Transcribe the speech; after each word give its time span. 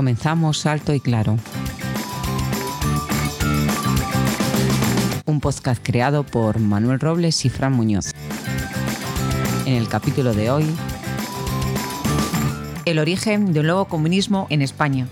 Comenzamos 0.00 0.64
alto 0.64 0.94
y 0.94 1.00
claro. 1.00 1.36
Un 5.26 5.40
podcast 5.40 5.84
creado 5.84 6.24
por 6.24 6.58
Manuel 6.58 6.98
Robles 6.98 7.44
y 7.44 7.50
Fran 7.50 7.74
Muñoz. 7.74 8.06
En 9.66 9.74
el 9.74 9.88
capítulo 9.88 10.32
de 10.32 10.50
hoy, 10.50 10.64
el 12.86 12.98
origen 12.98 13.52
del 13.52 13.66
nuevo 13.66 13.84
comunismo 13.84 14.46
en 14.48 14.62
España. 14.62 15.06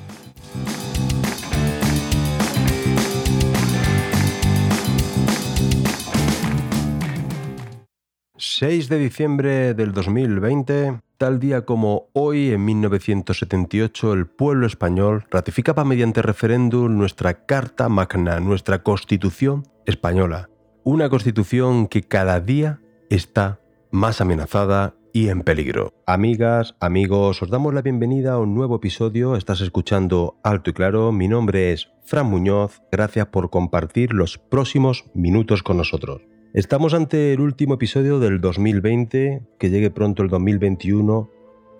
6 8.39 8.89
de 8.89 8.99
diciembre 8.99 9.75
del 9.75 9.93
2020, 9.93 11.01
tal 11.19 11.41
día 11.41 11.65
como 11.65 12.09
hoy, 12.13 12.53
en 12.53 12.65
1978, 12.65 14.13
el 14.13 14.27
pueblo 14.27 14.67
español 14.67 15.27
ratificaba 15.31 15.85
mediante 15.85 16.23
referéndum 16.23 16.97
nuestra 16.97 17.45
Carta 17.45 17.89
Magna, 17.89 18.39
nuestra 18.39 18.85
Constitución 18.85 19.65
española. 19.85 20.49
Una 20.85 21.11
constitución 21.11 21.89
que 21.89 22.03
cada 22.03 22.41
día 22.41 22.81
está 23.11 23.61
más 23.91 24.21
amenazada 24.21 24.95
y 25.13 25.29
en 25.29 25.43
peligro. 25.43 25.93
Amigas, 26.07 26.77
amigos, 26.81 27.43
os 27.43 27.51
damos 27.51 27.75
la 27.75 27.83
bienvenida 27.83 28.35
a 28.35 28.39
un 28.39 28.55
nuevo 28.55 28.77
episodio. 28.77 29.35
Estás 29.35 29.61
escuchando 29.61 30.39
Alto 30.45 30.71
y 30.71 30.73
Claro. 30.73 31.11
Mi 31.11 31.27
nombre 31.27 31.73
es 31.73 31.91
Fran 32.05 32.27
Muñoz. 32.27 32.81
Gracias 32.93 33.27
por 33.27 33.51
compartir 33.51 34.13
los 34.13 34.39
próximos 34.39 35.05
minutos 35.15 35.63
con 35.65 35.79
nosotros. 35.79 36.23
Estamos 36.55 36.95
ante 36.95 37.35
el 37.35 37.41
último 37.41 37.75
episodio 37.75 38.19
del 38.21 38.41
2020, 38.41 39.43
que 39.59 39.69
llegue 39.69 39.91
pronto 39.91 40.23
el 40.23 40.31
2021. 40.31 41.31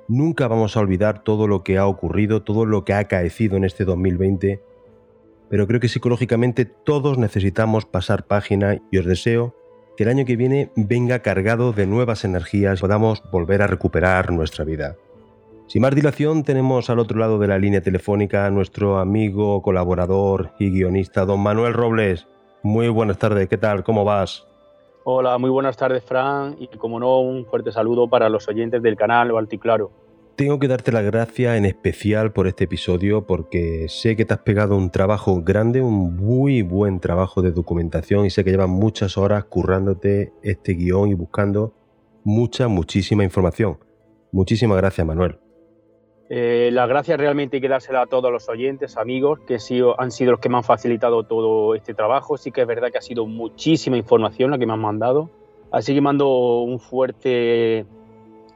Nunca 0.09 0.47
vamos 0.47 0.77
a 0.77 0.81
olvidar 0.81 1.25
todo 1.25 1.49
lo 1.49 1.65
que 1.65 1.79
ha 1.79 1.87
ocurrido, 1.87 2.43
todo 2.43 2.67
lo 2.67 2.85
que 2.85 2.93
ha 2.93 2.99
acaecido 2.99 3.57
en 3.57 3.65
este 3.65 3.87
2020, 3.87 4.61
pero 5.49 5.67
creo 5.67 5.81
que 5.81 5.89
psicológicamente 5.89 6.67
todos 6.67 7.17
necesitamos 7.17 7.87
pasar 7.87 8.27
página 8.27 8.77
y 8.91 8.99
os 8.99 9.07
deseo 9.07 9.57
que 9.97 10.05
el 10.05 10.11
año 10.11 10.27
que 10.27 10.37
viene 10.37 10.71
venga 10.77 11.21
cargado 11.21 11.73
de 11.73 11.87
nuevas 11.87 12.27
energías, 12.27 12.81
podamos 12.81 13.23
volver 13.33 13.63
a 13.63 13.69
recuperar 13.69 14.33
nuestra 14.33 14.67
vida. 14.67 14.97
Sin 15.67 15.81
más 15.81 15.95
dilación, 15.95 16.45
tenemos 16.45 16.91
al 16.91 16.99
otro 16.99 17.19
lado 17.19 17.39
de 17.39 17.49
la 17.49 17.59
línea 17.59 17.81
telefónica 17.81 18.45
a 18.45 18.51
nuestro 18.51 18.99
amigo, 18.99 19.63
colaborador 19.63 20.53
y 20.59 20.71
guionista, 20.71 21.25
don 21.25 21.41
Manuel 21.41 21.73
Robles. 21.73 22.27
Muy 22.63 22.89
buenas 22.89 23.19
tardes, 23.19 23.49
¿qué 23.49 23.57
tal? 23.57 23.83
¿Cómo 23.83 24.05
vas? 24.05 24.48
Hola, 25.11 25.39
muy 25.39 25.49
buenas 25.49 25.75
tardes, 25.75 26.05
Fran, 26.05 26.57
y 26.59 26.67
como 26.77 27.01
no, 27.01 27.21
un 27.21 27.47
fuerte 27.47 27.73
saludo 27.73 28.11
para 28.11 28.29
los 28.29 28.47
oyentes 28.47 28.83
del 28.83 28.95
canal 28.95 29.33
Claro. 29.59 29.91
Tengo 30.37 30.59
que 30.59 30.69
darte 30.69 30.93
las 30.93 31.03
gracias 31.03 31.57
en 31.57 31.65
especial 31.65 32.31
por 32.35 32.47
este 32.47 32.65
episodio 32.65 33.27
porque 33.27 33.87
sé 33.89 34.17
que 34.17 34.27
te 34.27 34.35
has 34.35 34.41
pegado 34.41 34.77
un 34.77 34.91
trabajo 34.91 35.41
grande, 35.41 35.81
un 35.81 36.15
muy 36.15 36.61
buen 36.61 37.01
trabajo 37.01 37.41
de 37.41 37.53
documentación 37.53 38.27
y 38.27 38.31
sé 38.31 38.45
que 38.45 38.51
llevas 38.51 38.69
muchas 38.69 39.17
horas 39.17 39.45
currándote 39.45 40.35
este 40.43 40.75
guion 40.75 41.09
y 41.09 41.15
buscando 41.15 41.73
mucha, 42.23 42.69
muchísima 42.69 43.25
información. 43.25 43.79
Muchísimas 44.31 44.77
gracias, 44.77 45.07
Manuel. 45.07 45.39
Eh, 46.31 46.69
las 46.73 46.89
gracias 46.89 47.19
realmente 47.19 47.57
hay 47.57 47.61
que 47.63 47.69
dársela 47.69 48.03
a 48.03 48.07
todos 48.07 48.31
los 48.31 48.49
oyentes, 48.51 48.99
amigos, 48.99 49.41
que 49.47 49.55
han 49.55 50.11
sido 50.11 50.31
los 50.31 50.41
que 50.41 50.49
me 50.49 50.59
han 50.59 50.65
facilitado 50.65 51.23
todo 51.23 51.75
este 51.75 51.95
trabajo. 51.95 52.37
Sí 52.37 52.53
que 52.53 52.63
es 52.63 52.67
verdad 52.67 52.91
que 52.91 52.99
ha 52.99 53.03
sido 53.03 53.27
muchísima 53.27 53.97
información 53.97 54.51
la 54.51 54.59
que 54.59 54.67
me 54.67 54.75
han 54.75 54.81
mandado. 54.81 55.31
Así 55.71 55.95
que 55.95 56.01
mando 56.01 56.61
un 56.61 56.81
fuerte 56.81 57.87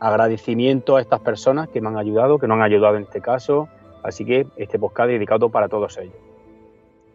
agradecimiento 0.00 0.97
a 0.97 1.00
estas 1.00 1.21
personas 1.21 1.69
que 1.69 1.81
me 1.81 1.88
han 1.88 1.97
ayudado, 1.97 2.38
que 2.38 2.47
nos 2.47 2.56
han 2.56 2.62
ayudado 2.62 2.97
en 2.97 3.05
este 3.05 3.21
caso. 3.21 3.69
Así 4.03 4.25
que 4.25 4.47
este 4.56 4.78
podcast 4.78 5.09
es 5.09 5.15
dedicado 5.15 5.49
para 5.49 5.69
todos 5.69 5.97
ellos. 5.97 6.16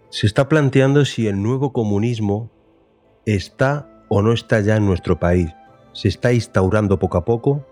Se 0.09 0.25
está 0.25 0.47
planteando 0.47 1.05
si 1.05 1.27
el 1.27 1.41
nuevo 1.43 1.73
comunismo 1.73 2.49
está 3.25 3.89
o 4.07 4.21
no 4.21 4.31
está 4.31 4.61
ya 4.61 4.77
en 4.77 4.85
nuestro 4.85 5.19
país. 5.19 5.49
Se 5.91 6.07
está 6.07 6.31
instaurando 6.31 6.97
poco 6.97 7.17
a 7.17 7.25
poco, 7.25 7.65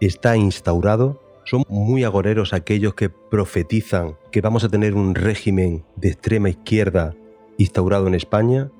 está 0.00 0.36
instaurado 0.36 1.20
son 1.50 1.64
muy 1.68 2.04
agoreros 2.04 2.52
aquellos 2.52 2.94
que 2.94 3.10
profetizan 3.10 4.14
que 4.30 4.40
vamos 4.40 4.62
a 4.62 4.68
tener 4.68 4.94
un 4.94 5.16
régimen 5.16 5.84
de 5.96 6.10
extrema 6.10 6.48
izquierda 6.48 7.16
instaurado 7.58 8.06
en 8.06 8.14
España. 8.14 8.70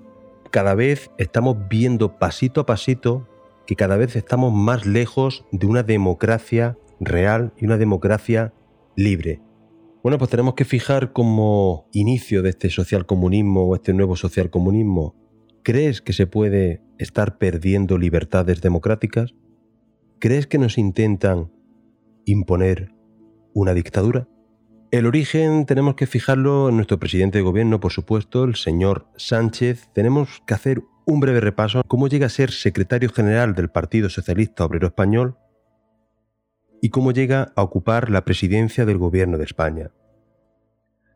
Cada 0.53 0.77
vez 0.77 1.11
estamos 1.19 1.57
viendo 1.69 2.17
pasito 2.21 2.61
a 2.61 2.67
pasito 2.67 3.27
que 3.67 3.75
cada 3.75 3.97
vez 3.97 4.15
estamos 4.15 4.55
más 4.55 4.87
lejos 4.87 5.45
de 5.51 5.67
una 5.67 5.83
democracia 5.83 6.79
real 7.01 7.53
y 7.59 7.65
una 7.65 7.77
democracia 7.77 8.55
libre. 8.95 9.43
Bueno, 10.05 10.17
pues 10.19 10.31
tenemos 10.31 10.55
que 10.55 10.65
fijar 10.65 11.13
como 11.13 11.89
inicio 11.93 12.41
de 12.41 12.51
este 12.51 12.71
socialcomunismo 12.71 13.65
o 13.65 13.75
este 13.75 13.95
nuevo 13.95 14.15
socialcomunismo. 14.15 15.17
¿Crees 15.65 16.01
que 16.03 16.13
se 16.13 16.29
puede 16.29 16.83
estar 16.99 17.37
perdiendo 17.37 17.99
libertades 17.99 18.61
democráticas? 18.61 19.35
¿Crees 20.21 20.47
que 20.47 20.59
nos 20.59 20.79
intentan 20.79 21.51
imponer 22.25 22.93
una 23.55 23.75
dictadura? 23.75 24.29
El 24.93 25.07
origen 25.07 25.67
tenemos 25.67 25.95
que 25.95 26.09
fijarlo 26.09 26.69
en 26.69 26.75
nuestro 26.75 26.99
presidente 26.99 27.39
de 27.39 27.45
gobierno, 27.45 27.79
por 27.79 27.93
supuesto, 27.93 28.43
el 28.43 28.57
señor 28.57 29.07
Sánchez. 29.17 29.89
Tenemos 29.95 30.43
que 30.49 30.55
hacer 30.55 30.83
un 31.07 31.21
breve 31.21 31.39
repaso 31.41 31.83
cómo 31.87 32.09
llega 32.09 32.27
a 32.27 32.31
ser 32.31 32.51
secretario 32.51 33.09
general 33.11 33.55
del 33.55 33.71
Partido 33.71 34.11
Socialista 34.11 34.65
Obrero 34.65 34.89
Español 34.89 35.37
y 36.83 36.89
cómo 36.89 37.13
llega 37.13 37.53
a 37.55 37.63
ocupar 37.63 38.11
la 38.11 38.25
presidencia 38.25 38.85
del 38.85 38.99
gobierno 38.99 39.39
de 39.39 39.45
España. 39.45 39.93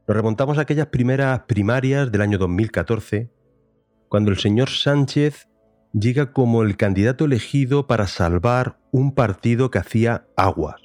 Nos 0.06 0.16
remontamos 0.16 0.58
a 0.58 0.60
aquellas 0.60 0.86
primeras 0.86 1.40
primarias 1.48 2.12
del 2.12 2.20
año 2.20 2.38
2014, 2.38 3.32
cuando 4.08 4.30
el 4.30 4.38
señor 4.38 4.68
Sánchez 4.70 5.48
llega 5.92 6.32
como 6.32 6.62
el 6.62 6.76
candidato 6.76 7.24
elegido 7.24 7.88
para 7.88 8.06
salvar 8.06 8.78
un 8.92 9.16
partido 9.16 9.72
que 9.72 9.78
hacía 9.78 10.28
aguas 10.36 10.83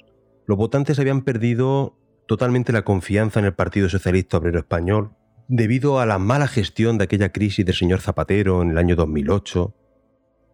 los 0.50 0.58
votantes 0.58 0.98
habían 0.98 1.22
perdido 1.22 1.96
totalmente 2.26 2.72
la 2.72 2.82
confianza 2.82 3.38
en 3.38 3.46
el 3.46 3.54
Partido 3.54 3.88
Socialista 3.88 4.36
Obrero 4.36 4.58
Español 4.58 5.12
debido 5.46 6.00
a 6.00 6.06
la 6.06 6.18
mala 6.18 6.48
gestión 6.48 6.98
de 6.98 7.04
aquella 7.04 7.30
crisis 7.30 7.64
del 7.64 7.76
señor 7.76 8.00
Zapatero 8.00 8.60
en 8.60 8.70
el 8.70 8.78
año 8.78 8.96
2008 8.96 9.72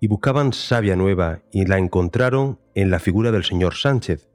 y 0.03 0.09
buscaban 0.09 0.53
savia 0.53 0.97
nueva 0.97 1.41
y 1.51 1.65
la 1.65 1.79
encontraron 1.79 2.61
en 2.75 2.91
la 2.91 2.99
figura 2.99 3.33
del 3.33 3.45
señor 3.45 3.75
Sánchez. 3.75 4.29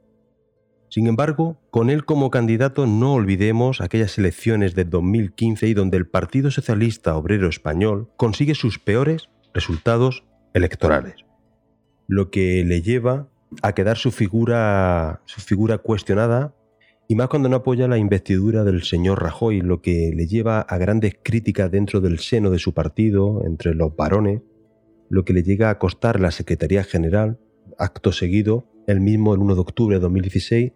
Sin 0.88 1.06
embargo, 1.06 1.60
con 1.70 1.90
él 1.90 2.04
como 2.04 2.30
candidato 2.30 2.88
no 2.88 3.14
olvidemos 3.14 3.80
aquellas 3.80 4.18
elecciones 4.18 4.74
de 4.74 4.84
2015 4.84 5.68
y 5.68 5.74
donde 5.74 5.96
el 5.96 6.08
Partido 6.08 6.50
Socialista 6.50 7.14
Obrero 7.14 7.48
Español 7.48 8.10
consigue 8.16 8.56
sus 8.56 8.80
peores 8.80 9.28
resultados 9.54 10.24
electorales, 10.54 11.24
lo 12.08 12.32
que 12.32 12.64
le 12.64 12.82
lleva 12.82 13.28
a 13.60 13.74
quedar 13.74 13.96
su 13.96 14.10
figura, 14.10 15.22
su 15.26 15.40
figura 15.40 15.78
cuestionada, 15.78 16.54
y 17.08 17.14
más 17.14 17.28
cuando 17.28 17.48
no 17.48 17.56
apoya 17.56 17.88
la 17.88 17.98
investidura 17.98 18.64
del 18.64 18.84
señor 18.84 19.22
Rajoy, 19.22 19.60
lo 19.60 19.82
que 19.82 20.12
le 20.14 20.26
lleva 20.26 20.60
a 20.60 20.78
grandes 20.78 21.16
críticas 21.22 21.70
dentro 21.70 22.00
del 22.00 22.18
seno 22.20 22.50
de 22.50 22.58
su 22.58 22.72
partido, 22.72 23.42
entre 23.44 23.74
los 23.74 23.94
varones, 23.94 24.40
lo 25.10 25.24
que 25.24 25.34
le 25.34 25.42
llega 25.42 25.68
a 25.68 25.78
costar 25.78 26.20
la 26.20 26.30
Secretaría 26.30 26.84
General. 26.84 27.38
Acto 27.78 28.12
seguido, 28.12 28.66
el 28.86 29.00
mismo 29.00 29.34
el 29.34 29.40
1 29.40 29.54
de 29.54 29.60
octubre 29.60 29.96
de 29.96 30.00
2016, 30.00 30.72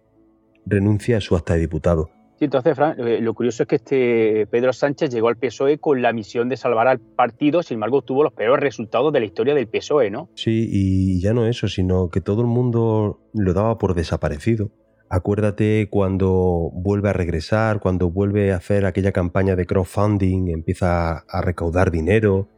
renuncia 0.65 1.17
a 1.17 1.21
su 1.21 1.35
acta 1.35 1.55
de 1.55 1.61
diputado. 1.61 2.11
Sí, 2.37 2.45
entonces, 2.45 2.75
Fran, 2.75 2.95
eh, 2.99 3.19
lo 3.19 3.33
curioso 3.33 3.63
es 3.63 3.69
que 3.69 3.75
este 3.77 4.47
Pedro 4.51 4.71
Sánchez 4.71 5.09
llegó 5.09 5.27
al 5.27 5.37
PSOE 5.37 5.79
con 5.79 6.03
la 6.03 6.13
misión 6.13 6.49
de 6.49 6.57
salvar 6.57 6.87
al 6.87 6.99
partido, 6.99 7.63
sin 7.63 7.75
embargo, 7.75 8.03
tuvo 8.03 8.23
los 8.23 8.33
peores 8.33 8.61
resultados 8.61 9.11
de 9.11 9.19
la 9.19 9.25
historia 9.25 9.55
del 9.55 9.67
PSOE, 9.67 10.11
¿no? 10.11 10.29
Sí, 10.35 10.69
y 10.71 11.19
ya 11.19 11.33
no 11.33 11.47
eso, 11.47 11.67
sino 11.67 12.09
que 12.09 12.21
todo 12.21 12.41
el 12.41 12.47
mundo 12.47 13.19
lo 13.33 13.53
daba 13.53 13.79
por 13.79 13.95
desaparecido. 13.95 14.69
Acuérdate 15.09 15.87
cuando 15.89 16.69
vuelve 16.73 17.09
a 17.09 17.13
regresar, 17.13 17.79
cuando 17.79 18.11
vuelve 18.11 18.51
a 18.51 18.57
hacer 18.57 18.85
aquella 18.85 19.11
campaña 19.11 19.55
de 19.55 19.65
crowdfunding, 19.65 20.49
empieza 20.49 21.23
a 21.27 21.41
recaudar 21.41 21.89
dinero 21.89 22.49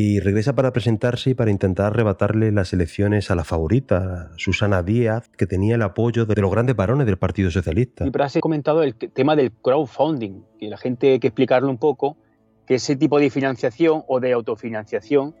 y 0.00 0.20
regresa 0.20 0.54
para 0.54 0.72
presentarse 0.72 1.30
y 1.30 1.34
para 1.34 1.50
intentar 1.50 1.86
arrebatarle 1.86 2.52
las 2.52 2.72
elecciones 2.72 3.32
a 3.32 3.34
la 3.34 3.42
favorita, 3.42 4.30
Susana 4.36 4.84
Díaz, 4.84 5.28
que 5.36 5.48
tenía 5.48 5.74
el 5.74 5.82
apoyo 5.82 6.24
de 6.24 6.40
los 6.40 6.52
grandes 6.52 6.76
varones 6.76 7.04
del 7.04 7.16
Partido 7.16 7.50
Socialista. 7.50 8.06
Y 8.06 8.12
pero 8.12 8.22
has 8.22 8.38
comentado 8.38 8.84
el 8.84 8.94
tema 8.94 9.34
del 9.34 9.50
crowdfunding, 9.50 10.44
que 10.60 10.68
la 10.68 10.76
gente 10.76 11.10
hay 11.10 11.18
que 11.18 11.26
explicarlo 11.26 11.68
un 11.68 11.78
poco, 11.78 12.16
que 12.64 12.76
ese 12.76 12.94
tipo 12.94 13.18
de 13.18 13.28
financiación 13.28 14.04
o 14.06 14.20
de 14.20 14.32
autofinanciación 14.34 15.34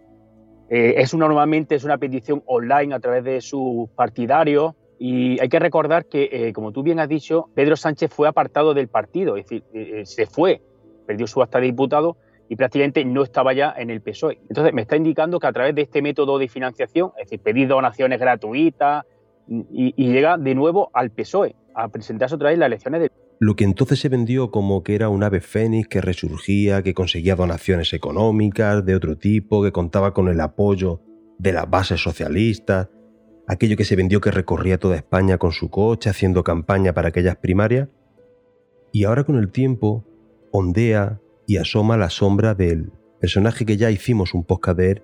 eh, 0.68 0.94
es 0.96 1.14
normalmente 1.14 1.76
es 1.76 1.84
una 1.84 1.98
petición 1.98 2.42
online 2.46 2.96
a 2.96 2.98
través 2.98 3.22
de 3.22 3.40
sus 3.40 3.88
partidarios 3.90 4.74
y 4.98 5.38
hay 5.40 5.48
que 5.48 5.60
recordar 5.60 6.06
que, 6.06 6.30
eh, 6.32 6.52
como 6.52 6.72
tú 6.72 6.82
bien 6.82 6.98
has 6.98 7.08
dicho, 7.08 7.48
Pedro 7.54 7.76
Sánchez 7.76 8.10
fue 8.12 8.26
apartado 8.26 8.74
del 8.74 8.88
partido, 8.88 9.36
es 9.36 9.44
decir, 9.44 9.62
eh, 9.72 10.02
se 10.04 10.26
fue, 10.26 10.60
perdió 11.06 11.28
su 11.28 11.42
acta 11.42 11.60
de 11.60 11.66
diputado 11.66 12.16
y 12.48 12.56
prácticamente 12.56 13.04
no 13.04 13.22
estaba 13.22 13.52
ya 13.52 13.74
en 13.76 13.90
el 13.90 14.00
PSOE. 14.00 14.38
Entonces 14.48 14.72
me 14.72 14.82
está 14.82 14.96
indicando 14.96 15.38
que 15.38 15.46
a 15.46 15.52
través 15.52 15.74
de 15.74 15.82
este 15.82 16.02
método 16.02 16.38
de 16.38 16.48
financiación, 16.48 17.12
es 17.18 17.26
decir, 17.26 17.40
pedir 17.40 17.68
donaciones 17.68 18.18
gratuitas 18.18 19.04
y, 19.48 19.92
llega 19.96 20.36
de 20.38 20.54
nuevo 20.54 20.90
al 20.92 21.10
PSOE 21.10 21.54
a 21.74 21.88
presentarse 21.88 22.34
otra 22.34 22.50
vez 22.50 22.58
las 22.58 22.66
elecciones 22.66 23.00
del 23.02 23.10
lo 23.40 23.54
que 23.54 23.62
entonces 23.62 24.00
se 24.00 24.08
vendió 24.08 24.50
como 24.50 24.82
que 24.82 24.96
era 24.96 25.08
un 25.10 25.22
ave 25.22 25.40
fénix 25.40 25.86
que 25.86 26.00
resurgía, 26.00 26.82
que 26.82 26.92
conseguía 26.92 27.36
donaciones 27.36 27.92
económicas 27.92 28.84
de 28.84 28.96
otro 28.96 29.16
tipo, 29.16 29.62
que 29.62 29.70
contaba 29.70 30.12
con 30.12 30.28
el 30.28 30.40
apoyo 30.40 31.02
de 31.38 31.52
las 31.52 31.70
bases 31.70 32.00
socialistas, 32.00 32.88
aquello 33.46 33.76
que 33.76 33.84
se 33.84 33.94
vendió 33.94 34.20
que 34.20 34.32
recorría 34.32 34.78
toda 34.78 34.96
España 34.96 35.38
con 35.38 35.52
su 35.52 35.70
coche 35.70 36.10
haciendo 36.10 36.42
campaña 36.42 36.92
para 36.92 37.10
aquellas 37.10 37.36
primarias, 37.36 37.88
y 38.90 39.04
ahora 39.04 39.22
con 39.22 39.36
el 39.36 39.52
tiempo 39.52 40.04
ondea 40.50 41.20
y 41.48 41.56
asoma 41.56 41.96
la 41.96 42.10
sombra 42.10 42.54
del 42.54 42.92
personaje 43.20 43.64
que 43.64 43.78
ya 43.78 43.90
hicimos 43.90 44.34
un 44.34 44.44
podcast 44.44 44.78
de 44.78 45.02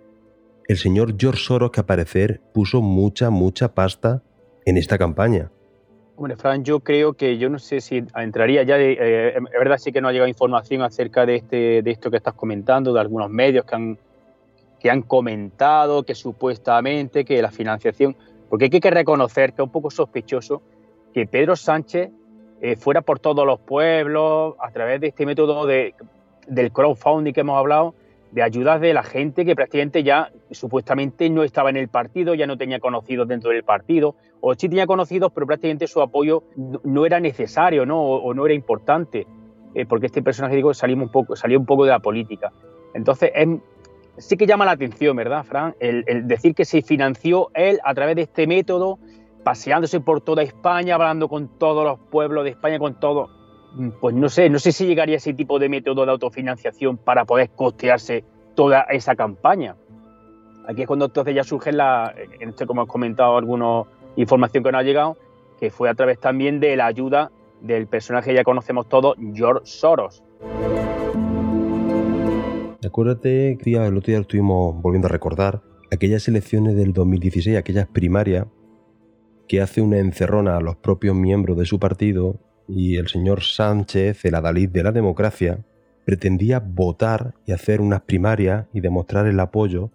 el 0.69 0.77
señor 0.77 1.15
George 1.19 1.43
Soros, 1.43 1.71
que 1.71 1.81
a 1.81 1.87
parecer 1.87 2.43
puso 2.53 2.83
mucha, 2.83 3.31
mucha 3.31 3.75
pasta 3.75 4.23
en 4.67 4.77
esta 4.77 4.99
campaña. 4.99 5.51
Hombre, 6.17 6.37
Fran, 6.37 6.63
yo 6.63 6.81
creo 6.81 7.15
que 7.15 7.39
yo 7.39 7.49
no 7.49 7.59
sé 7.59 7.81
si 7.81 8.05
entraría 8.15 8.63
ya, 8.63 8.77
de, 8.77 8.93
eh, 8.93 9.29
es 9.37 9.59
verdad 9.59 9.79
sí 9.79 9.91
que 9.91 10.03
no 10.03 10.09
ha 10.09 10.13
llegado 10.13 10.29
información 10.29 10.83
acerca 10.83 11.25
de, 11.25 11.37
este, 11.37 11.83
de 11.83 11.91
esto 11.91 12.11
que 12.11 12.19
estás 12.19 12.35
comentando, 12.35 12.93
de 12.93 13.01
algunos 13.01 13.31
medios 13.31 13.65
que 13.65 13.75
han, 13.75 13.99
que 14.79 14.91
han 14.91 15.01
comentado 15.01 16.03
que 16.03 16.15
supuestamente 16.15 17.25
que 17.25 17.41
la 17.41 17.53
financiación, 17.53 18.17
porque 18.51 18.67
hay 18.67 18.81
que 18.81 18.91
reconocer 18.91 19.55
que 19.55 19.63
es 19.63 19.67
un 19.67 19.73
poco 19.73 19.91
sospechoso 19.91 20.61
que 21.15 21.27
Pedro 21.27 21.57
Sánchez 21.57 22.11
eh, 22.61 22.77
fuera 22.77 23.01
por 23.01 23.19
todos 23.19 23.47
los 23.47 23.61
pueblos 23.61 24.57
a 24.61 24.71
través 24.71 25.01
de 25.01 25.09
este 25.09 25.25
método 25.27 25.67
de, 25.67 25.95
del 26.49 26.73
crowdfunding 26.73 27.33
que 27.33 27.41
hemos 27.41 27.59
hablado, 27.59 27.95
de 28.35 28.43
ayudas 28.43 28.81
de 28.81 28.93
la 28.93 29.05
gente 29.05 29.45
que 29.45 29.55
prácticamente 29.55 30.03
ya 30.03 30.33
supuestamente 30.51 31.31
no 31.31 31.45
estaba 31.45 31.71
en 31.71 31.77
el 31.77 31.89
partido, 31.89 32.35
ya 32.35 32.49
no 32.49 32.59
tenía 32.59 32.81
conocidos 32.81 33.29
dentro 33.29 33.51
del 33.51 33.63
partido, 33.63 34.17
o 34.41 34.55
sí 34.55 34.69
tenía 34.69 34.89
conocidos, 34.89 35.31
pero 35.33 35.47
prácticamente 35.47 35.87
su 35.87 36.03
apoyo 36.03 36.43
no 36.83 37.07
era 37.07 37.21
necesario 37.21 37.87
¿no? 37.87 38.03
O, 38.03 38.35
no 38.35 38.45
era 38.45 38.55
importante, 38.55 39.27
eh, 39.75 39.87
porque 39.87 40.07
este 40.07 40.21
personaje 40.21 40.57
digo, 40.57 40.73
un 40.85 41.09
poco, 41.11 41.37
salió 41.37 41.61
un 41.61 41.67
poco 41.67 41.85
de 41.85 41.91
la 41.91 42.01
política. 42.01 42.53
Entonces, 42.93 43.31
sí 44.19 44.37
que 44.37 44.47
llama 44.47 44.65
la 44.65 44.73
atención, 44.73 45.17
¿verdad, 45.17 45.45
Fran? 45.45 45.77
El, 45.79 46.03
el, 46.09 46.27
decir 46.27 46.57
que 46.57 46.65
se 46.65 46.83
financió 46.83 47.51
él 47.55 47.79
a 47.85 47.95
través 47.95 48.17
de 48.17 48.23
este 48.23 48.49
método, 48.49 48.99
paseándose 49.45 50.01
por 50.01 50.23
toda 50.23 50.43
España, 50.43 50.97
hablando 50.97 51.29
con 51.29 51.57
todos 51.57 51.85
los 51.85 52.01
pueblos 52.11 52.43
de 52.43 52.51
España, 52.51 52.81
con 52.81 52.99
todos 52.99 53.31
Mm, 53.31 53.44
pues 54.01 54.15
no 54.15 54.29
sé, 54.29 54.49
no 54.51 54.59
sé 54.59 54.73
si 54.73 54.87
llegaría 54.87 55.17
ese 55.17 55.35
tipo 55.35 55.59
de 55.59 55.69
método 55.69 56.05
de 56.05 56.13
autofinanciación 56.13 56.97
para 56.97 57.25
poder 57.25 57.51
costearse 57.51 58.25
toda 58.55 58.83
esa 58.83 59.15
campaña. 59.17 59.77
Aquí 60.67 60.83
es 60.83 60.87
cuando 60.87 61.07
entonces 61.07 61.35
ya 61.35 61.45
surge 61.45 61.73
la, 61.73 62.15
en 62.41 62.51
este 62.51 62.67
como 62.67 62.83
has 62.83 62.89
comentado 62.89 63.37
alguna 63.37 63.83
información 64.17 64.65
que 64.65 64.73
nos 64.73 64.81
ha 64.81 64.85
llegado, 64.85 65.17
que 65.59 65.71
fue 65.71 65.91
a 65.91 65.95
través 65.95 66.19
también 66.21 66.61
de 66.61 66.77
la 66.77 66.87
ayuda 66.87 67.31
del 67.61 67.87
personaje 67.87 68.31
que 68.31 68.37
ya 68.37 68.45
conocemos 68.45 68.89
todos, 68.89 69.17
George 69.35 69.63
Soros. 69.65 70.23
Acuérdate 72.85 73.59
que 73.63 73.73
el 73.73 73.97
otro 73.97 74.13
día 74.13 74.21
estuvimos 74.21 74.81
volviendo 74.81 75.09
a 75.09 75.11
recordar 75.11 75.63
aquellas 75.91 76.29
elecciones 76.29 76.77
del 76.77 76.93
2016, 76.93 77.57
aquellas 77.57 77.89
primarias 77.89 78.47
que 79.49 79.61
hace 79.61 79.81
una 79.81 79.99
encerrona 79.99 80.57
a 80.57 80.61
los 80.61 80.77
propios 80.77 81.15
miembros 81.15 81.57
de 81.57 81.67
su 81.67 81.79
partido 81.79 82.39
y 82.69 82.97
el 82.97 83.09
señor 83.09 83.43
Sánchez, 83.43 84.25
el 84.25 84.35
adalid 84.35 84.71
de 84.71 84.83
la 84.83 84.93
democracia, 84.93 85.65
pretendía 86.05 86.61
votar 86.61 87.35
y 87.47 87.53
hacer 87.53 87.81
unas 87.81 88.03
primarias 88.03 88.67
y 88.73 88.81
demostrar 88.81 89.27
el 89.27 89.41
apoyo 89.41 89.91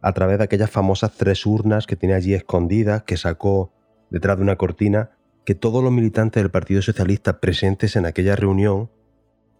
a 0.00 0.12
través 0.12 0.38
de 0.38 0.44
aquellas 0.44 0.70
famosas 0.70 1.12
tres 1.16 1.44
urnas 1.46 1.86
que 1.86 1.96
tenía 1.96 2.16
allí 2.16 2.34
escondidas, 2.34 3.02
que 3.02 3.16
sacó 3.16 3.72
detrás 4.10 4.36
de 4.36 4.44
una 4.44 4.56
cortina, 4.56 5.10
que 5.44 5.54
todos 5.54 5.82
los 5.82 5.92
militantes 5.92 6.42
del 6.42 6.50
Partido 6.50 6.82
Socialista 6.82 7.40
presentes 7.40 7.96
en 7.96 8.06
aquella 8.06 8.36
reunión 8.36 8.90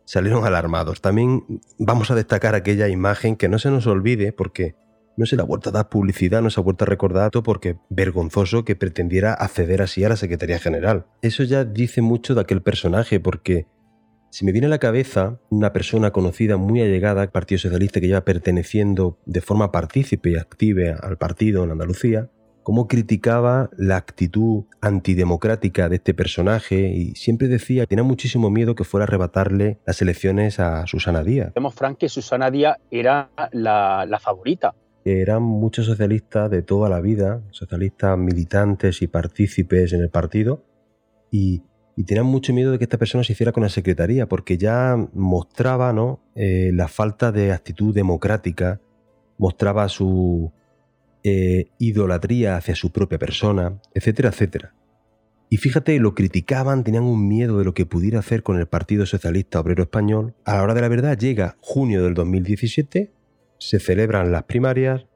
salieron 0.05 0.45
alarmados. 0.45 1.01
También 1.01 1.45
vamos 1.79 2.11
a 2.11 2.15
destacar 2.15 2.55
aquella 2.55 2.89
imagen 2.89 3.37
que 3.37 3.49
no 3.49 3.59
se 3.59 3.71
nos 3.71 3.87
olvide 3.87 4.33
porque 4.33 4.75
no 5.19 5.27
se 5.27 5.35
le 5.35 5.43
ha 5.43 5.45
vuelto 5.45 5.71
a 5.71 5.73
dar 5.73 5.89
publicidad, 5.89 6.43
no 6.43 6.49
se 6.49 6.61
ha 6.61 6.63
vuelto 6.63 6.85
a 6.85 6.87
recordar 6.87 7.31
porque 7.45 7.77
vergonzoso 7.91 8.65
que 8.65 8.77
pretendiera 8.77 9.35
acceder 9.35 9.83
así 9.83 10.05
a 10.05 10.09
la 10.09 10.17
Secretaría 10.17 10.61
General. 10.61 11.07
Eso 11.23 11.43
ya 11.43 11.65
dice 11.65 12.03
mucho 12.03 12.37
de 12.37 12.43
aquel 12.43 12.63
personaje 12.63 13.19
porque 13.19 13.67
si 14.31 14.45
me 14.45 14.53
viene 14.53 14.69
a 14.69 14.71
la 14.71 14.79
cabeza 14.79 15.41
una 15.51 15.73
persona 15.73 16.13
conocida 16.13 16.57
muy 16.57 16.81
allegada 16.83 17.23
al 17.23 17.31
Partido 17.31 17.59
Socialista 17.59 18.01
que 18.01 18.07
lleva 18.07 18.25
perteneciendo 18.25 19.19
de 19.27 19.41
forma 19.41 19.73
partícipe 19.73 20.31
y 20.31 20.37
activa 20.37 20.97
al 21.03 21.19
partido 21.19 21.65
en 21.65 21.73
Andalucía, 21.73 22.31
cómo 22.63 22.87
criticaba 22.87 23.71
la 23.77 23.97
actitud 23.97 24.67
antidemocrática 24.81 25.89
de 25.89 25.97
este 25.97 26.15
personaje 26.15 26.91
y 26.95 27.17
siempre 27.17 27.49
decía 27.49 27.83
que 27.83 27.89
tenía 27.89 28.05
muchísimo 28.05 28.51
miedo 28.51 28.77
que 28.77 28.85
fuera 28.85 29.03
a 29.03 29.09
arrebatarle 29.09 29.81
las 29.85 30.01
elecciones 30.01 30.61
a 30.61 30.87
Susana 30.87 31.25
Díaz. 31.25 31.53
Vemos, 31.57 31.75
Frank, 31.75 31.99
que 31.99 32.09
Susana 32.09 32.53
Díaz 32.53 32.77
era 32.91 33.31
la 33.51 34.21
favorita 34.23 34.77
eran 35.09 35.43
muchos 35.43 35.87
socialistas 35.87 36.51
de 36.51 36.63
toda 36.63 36.89
la 36.89 37.01
vida, 37.01 37.43
socialistas 37.51 38.17
militantes 38.19 39.03
y 39.03 39.07
partícipes 39.07 39.93
en 39.93 40.01
el 40.01 40.11
partido, 40.11 40.65
y, 41.31 41.63
tenían 42.07 42.27
mucho 42.27 42.53
miedo 42.53 42.71
de 42.71 42.79
que 42.79 42.85
esta 42.85 42.97
persona 42.97 43.25
se 43.25 43.33
hiciera 43.33 43.51
con 43.51 43.65
la 43.65 43.69
secretaría, 43.69 44.29
porque 44.29 44.57
ya 44.57 44.97
mostraba 45.15 45.93
¿no? 45.93 46.21
Eh, 46.37 46.71
la 46.73 46.87
falta 46.87 47.33
de 47.33 47.51
actitud 47.51 47.93
democrática, 47.93 48.81
mostraba 49.37 49.89
su 49.89 50.53
eh, 51.25 51.71
idolatría 51.79 52.57
hacia 52.57 52.77
su 52.77 52.93
propia 52.93 53.19
persona, 53.19 53.81
etcétera, 53.95 54.29
etcétera. 54.29 54.75
Y 55.51 55.57
fíjate, 55.57 55.99
lo 55.99 56.15
criticaban, 56.15 56.85
tenían 56.85 57.05
un 57.05 57.27
miedo 57.27 57.59
de 57.59 57.65
lo 57.65 57.75
que 57.75 57.87
pudiera 57.87 58.19
hacer 58.19 58.43
con 58.43 58.59
el 58.59 58.67
Partido 58.67 59.07
Socialista 59.07 59.59
Obrero 59.59 59.83
Español. 59.83 60.35
A 60.45 60.57
la 60.57 60.63
hora 60.63 60.75
de 60.75 60.83
la 60.83 60.89
verdad 60.89 61.19
llega 61.19 61.57
junio 61.61 62.05
del 62.05 62.15
2017 62.15 63.13
se 63.59 63.81
celebran 63.81 64.33
las 64.33 64.45
primarias 64.45 65.07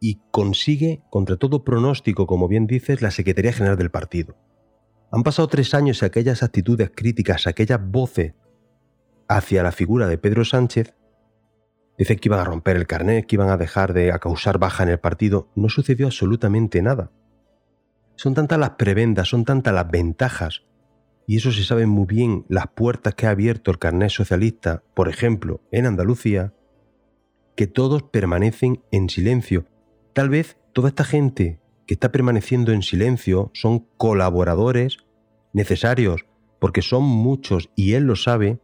y 0.00 0.20
consigue, 0.30 1.02
contra 1.10 1.36
todo 1.36 1.64
pronóstico, 1.64 2.26
como 2.26 2.48
bien 2.48 2.66
dices, 2.66 3.00
la 3.00 3.10
Secretaría 3.10 3.52
General 3.52 3.78
del 3.78 3.90
partido. 3.90 4.36
Han 5.10 5.22
pasado 5.22 5.48
tres 5.48 5.74
años 5.74 6.02
y 6.02 6.04
aquellas 6.04 6.42
actitudes 6.42 6.90
críticas, 6.94 7.46
aquellas 7.46 7.80
voces 7.82 8.34
hacia 9.28 9.62
la 9.62 9.72
figura 9.72 10.08
de 10.08 10.18
Pedro 10.18 10.44
Sánchez, 10.44 10.94
dicen 11.96 12.18
que 12.18 12.28
iban 12.28 12.40
a 12.40 12.44
romper 12.44 12.76
el 12.76 12.86
carnet, 12.86 13.26
que 13.26 13.36
iban 13.36 13.48
a 13.48 13.56
dejar 13.56 13.92
de 13.92 14.12
causar 14.20 14.58
baja 14.58 14.82
en 14.82 14.90
el 14.90 14.98
partido, 14.98 15.48
no 15.54 15.68
sucedió 15.68 16.06
absolutamente 16.06 16.82
nada. 16.82 17.10
Son 18.16 18.34
tantas 18.34 18.58
las 18.58 18.70
prebendas, 18.70 19.28
son 19.28 19.44
tantas 19.44 19.72
las 19.72 19.90
ventajas, 19.90 20.64
y 21.26 21.36
eso 21.36 21.52
se 21.52 21.64
sabe 21.64 21.86
muy 21.86 22.06
bien 22.06 22.44
las 22.48 22.66
puertas 22.68 23.14
que 23.14 23.26
ha 23.26 23.30
abierto 23.30 23.70
el 23.70 23.78
carnet 23.78 24.10
socialista, 24.10 24.82
por 24.94 25.08
ejemplo, 25.08 25.62
en 25.70 25.86
Andalucía, 25.86 26.52
que 27.56 27.66
todos 27.66 28.02
permanecen 28.02 28.82
en 28.90 29.08
silencio. 29.08 29.66
Tal 30.12 30.28
vez 30.28 30.58
toda 30.72 30.88
esta 30.88 31.04
gente 31.04 31.60
que 31.86 31.94
está 31.94 32.10
permaneciendo 32.10 32.72
en 32.72 32.82
silencio 32.82 33.50
son 33.54 33.86
colaboradores 33.96 34.98
necesarios, 35.52 36.24
porque 36.58 36.82
son 36.82 37.04
muchos, 37.04 37.70
y 37.76 37.94
él 37.94 38.04
lo 38.04 38.16
sabe, 38.16 38.58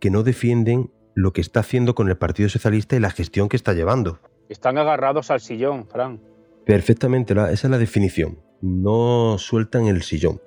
que 0.00 0.10
no 0.10 0.22
defienden 0.22 0.90
lo 1.14 1.32
que 1.32 1.40
está 1.40 1.60
haciendo 1.60 1.94
con 1.94 2.08
el 2.08 2.16
Partido 2.16 2.48
Socialista 2.48 2.96
y 2.96 3.00
la 3.00 3.10
gestión 3.10 3.48
que 3.48 3.56
está 3.56 3.72
llevando. 3.72 4.20
Están 4.48 4.78
agarrados 4.78 5.30
al 5.30 5.40
sillón, 5.40 5.86
Fran. 5.88 6.20
Perfectamente, 6.64 7.32
esa 7.32 7.52
es 7.52 7.64
la 7.64 7.78
definición. 7.78 8.38
No 8.60 9.36
sueltan 9.38 9.86
el 9.86 10.02
sillón. 10.02 10.40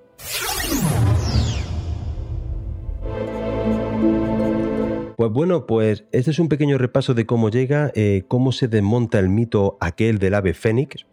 Pues 5.16 5.32
bueno, 5.32 5.66
pues 5.66 6.04
este 6.12 6.32
es 6.32 6.40
un 6.40 6.50
pequeño 6.50 6.78
repaso 6.78 7.14
de 7.14 7.26
cómo 7.26 7.50
llega, 7.50 7.90
eh, 7.96 8.26
cómo 8.28 8.52
se 8.52 8.68
desmonta 8.68 9.18
el 9.18 9.30
mito 9.30 9.78
aquel 9.80 10.20
del 10.20 10.34
ave 10.34 10.54
fénix. 10.54 11.08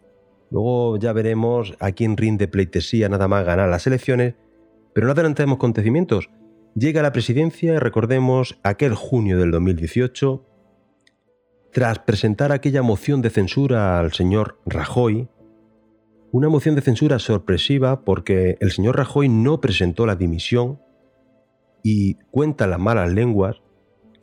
Luego 0.51 0.97
ya 0.97 1.13
veremos 1.13 1.73
a 1.79 1.93
quién 1.93 2.17
rinde 2.17 2.49
pleitesía 2.49 3.07
nada 3.07 3.29
más 3.29 3.45
ganar 3.45 3.69
las 3.69 3.87
elecciones, 3.87 4.35
pero 4.93 5.07
no 5.07 5.13
adelantemos 5.13 5.55
acontecimientos. 5.55 6.29
Llega 6.75 6.99
a 6.99 7.03
la 7.03 7.13
presidencia, 7.13 7.79
recordemos, 7.79 8.59
aquel 8.61 8.93
junio 8.93 9.39
del 9.39 9.51
2018, 9.51 10.45
tras 11.71 11.99
presentar 11.99 12.51
aquella 12.51 12.81
moción 12.81 13.21
de 13.21 13.29
censura 13.29 13.99
al 13.99 14.11
señor 14.11 14.59
Rajoy, 14.65 15.29
una 16.33 16.49
moción 16.49 16.75
de 16.75 16.81
censura 16.81 17.19
sorpresiva 17.19 18.03
porque 18.03 18.57
el 18.59 18.71
señor 18.71 18.97
Rajoy 18.97 19.29
no 19.29 19.61
presentó 19.61 20.05
la 20.05 20.17
dimisión 20.17 20.81
y 21.83 22.15
cuenta 22.31 22.67
las 22.67 22.79
malas 22.79 23.09
lenguas 23.11 23.62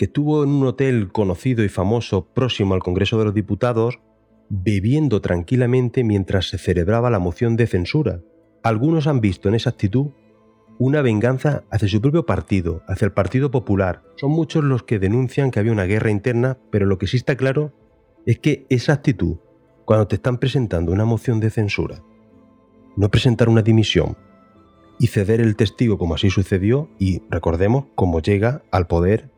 que 0.01 0.07
estuvo 0.07 0.43
en 0.45 0.49
un 0.49 0.67
hotel 0.67 1.13
conocido 1.13 1.63
y 1.63 1.69
famoso 1.69 2.25
próximo 2.25 2.73
al 2.73 2.83
Congreso 2.83 3.19
de 3.19 3.27
los 3.27 3.35
Diputados 3.35 3.99
bebiendo 4.49 5.21
tranquilamente 5.21 6.05
mientras 6.05 6.49
se 6.49 6.57
celebraba 6.57 7.11
la 7.11 7.19
moción 7.19 7.55
de 7.55 7.67
censura. 7.67 8.23
Algunos 8.63 9.07
han 9.07 9.21
visto 9.21 9.51
en 9.51 9.57
esa 9.57 9.69
actitud 9.69 10.13
una 10.79 11.03
venganza 11.03 11.65
hacia 11.71 11.87
su 11.87 12.01
propio 12.01 12.25
partido, 12.25 12.83
hacia 12.89 13.05
el 13.05 13.13
Partido 13.13 13.51
Popular. 13.51 14.03
Son 14.17 14.31
muchos 14.31 14.65
los 14.65 14.85
que 14.85 14.99
denuncian 14.99 15.51
que 15.51 15.61
había 15.61 15.73
una 15.73 15.85
guerra 15.85 16.11
interna, 16.11 16.57
pero 16.71 16.87
lo 16.87 16.97
que 16.97 17.07
sí 17.07 17.19
está 17.19 17.37
claro 17.37 17.75
es 18.25 18.39
que 18.39 18.65
esa 18.71 18.95
actitud, 18.95 19.37
cuando 19.85 20.09
te 20.09 20.15
están 20.15 20.39
presentando 20.39 20.93
una 20.93 21.05
moción 21.05 21.41
de 21.41 21.51
censura, 21.51 22.03
no 22.97 23.11
presentar 23.11 23.51
una 23.51 23.61
dimisión 23.61 24.17
y 24.99 25.09
ceder 25.09 25.43
el 25.43 25.57
testigo 25.57 25.99
como 25.99 26.15
así 26.15 26.31
sucedió, 26.31 26.89
y 26.99 27.21
recordemos 27.29 27.85
cómo 27.95 28.23
llega 28.23 28.63
al 28.71 28.87
poder 28.87 29.29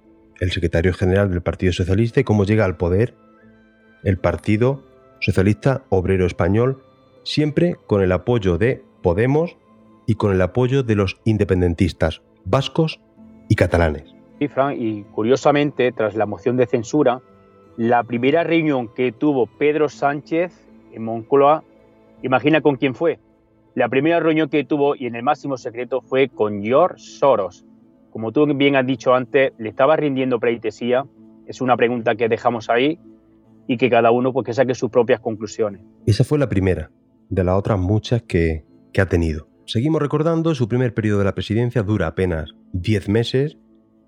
el 0.40 0.50
secretario 0.50 0.92
general 0.92 1.30
del 1.30 1.42
Partido 1.42 1.72
Socialista 1.72 2.20
y 2.20 2.24
cómo 2.24 2.44
llega 2.44 2.64
al 2.64 2.76
poder 2.76 3.14
el 4.02 4.18
Partido 4.18 4.82
Socialista 5.20 5.84
Obrero 5.88 6.26
Español, 6.26 6.82
siempre 7.22 7.76
con 7.86 8.02
el 8.02 8.12
apoyo 8.12 8.58
de 8.58 8.82
Podemos 9.02 9.56
y 10.06 10.14
con 10.16 10.32
el 10.32 10.42
apoyo 10.42 10.82
de 10.82 10.96
los 10.96 11.20
independentistas 11.24 12.22
vascos 12.44 13.00
y 13.48 13.54
catalanes. 13.54 14.14
Y 14.40 15.02
curiosamente, 15.12 15.92
tras 15.92 16.16
la 16.16 16.26
moción 16.26 16.56
de 16.56 16.66
censura, 16.66 17.20
la 17.76 18.02
primera 18.02 18.42
reunión 18.42 18.88
que 18.88 19.12
tuvo 19.12 19.46
Pedro 19.46 19.88
Sánchez 19.88 20.52
en 20.92 21.04
Moncloa, 21.04 21.62
imagina 22.22 22.60
con 22.60 22.76
quién 22.76 22.94
fue. 22.94 23.20
La 23.74 23.88
primera 23.88 24.20
reunión 24.20 24.48
que 24.48 24.64
tuvo 24.64 24.96
y 24.96 25.06
en 25.06 25.14
el 25.14 25.22
máximo 25.22 25.56
secreto 25.56 26.00
fue 26.00 26.28
con 26.28 26.62
George 26.62 26.98
Soros. 26.98 27.64
Como 28.12 28.30
tú 28.30 28.46
bien 28.54 28.76
has 28.76 28.86
dicho 28.86 29.14
antes, 29.14 29.52
le 29.58 29.70
estaba 29.70 29.96
rindiendo 29.96 30.38
pleitesía. 30.38 31.06
Es 31.46 31.60
una 31.60 31.76
pregunta 31.76 32.14
que 32.14 32.28
dejamos 32.28 32.68
ahí 32.68 32.98
y 33.66 33.78
que 33.78 33.88
cada 33.88 34.10
uno 34.10 34.32
pues, 34.32 34.44
que 34.44 34.52
saque 34.52 34.74
sus 34.74 34.90
propias 34.90 35.20
conclusiones. 35.20 35.82
Esa 36.06 36.22
fue 36.22 36.38
la 36.38 36.48
primera, 36.48 36.90
de 37.30 37.42
las 37.42 37.56
otras 37.56 37.78
muchas 37.78 38.22
que, 38.22 38.64
que 38.92 39.00
ha 39.00 39.06
tenido. 39.06 39.48
Seguimos 39.64 40.02
recordando, 40.02 40.54
su 40.54 40.68
primer 40.68 40.92
periodo 40.92 41.20
de 41.20 41.24
la 41.24 41.34
presidencia 41.34 41.82
dura 41.82 42.06
apenas 42.06 42.54
10 42.74 43.08
meses. 43.08 43.56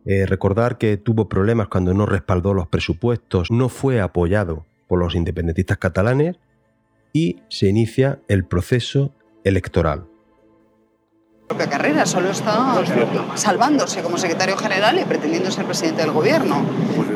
Eh, 0.05 0.27
recordar 0.27 0.77
que 0.77 0.99
tuvo 0.99 1.31
problemas 1.31 1.69
cuando 1.69 1.95
no 1.95 2.05
respaldó 2.05 2.53
los 2.53 2.69
presupuestos, 2.69 3.51
no 3.51 3.71
fue 3.71 4.03
apoyado 4.03 4.67
por 4.87 4.99
los 4.99 5.15
independentistas 5.15 5.79
catalanes 5.79 6.37
y 7.15 7.37
se 7.49 7.69
inicia 7.69 8.21
el 8.29 8.45
proceso 8.45 9.15
electoral. 9.45 10.05
Propia 11.55 11.71
carrera, 11.71 12.05
solo 12.05 12.31
está 12.31 12.75
salvándose 13.37 14.03
como 14.03 14.19
secretario 14.19 14.57
general 14.57 14.99
y 14.99 15.05
pretendiendo 15.05 15.51
ser 15.51 15.65
presidente 15.65 16.03
del 16.03 16.11
gobierno. 16.11 16.57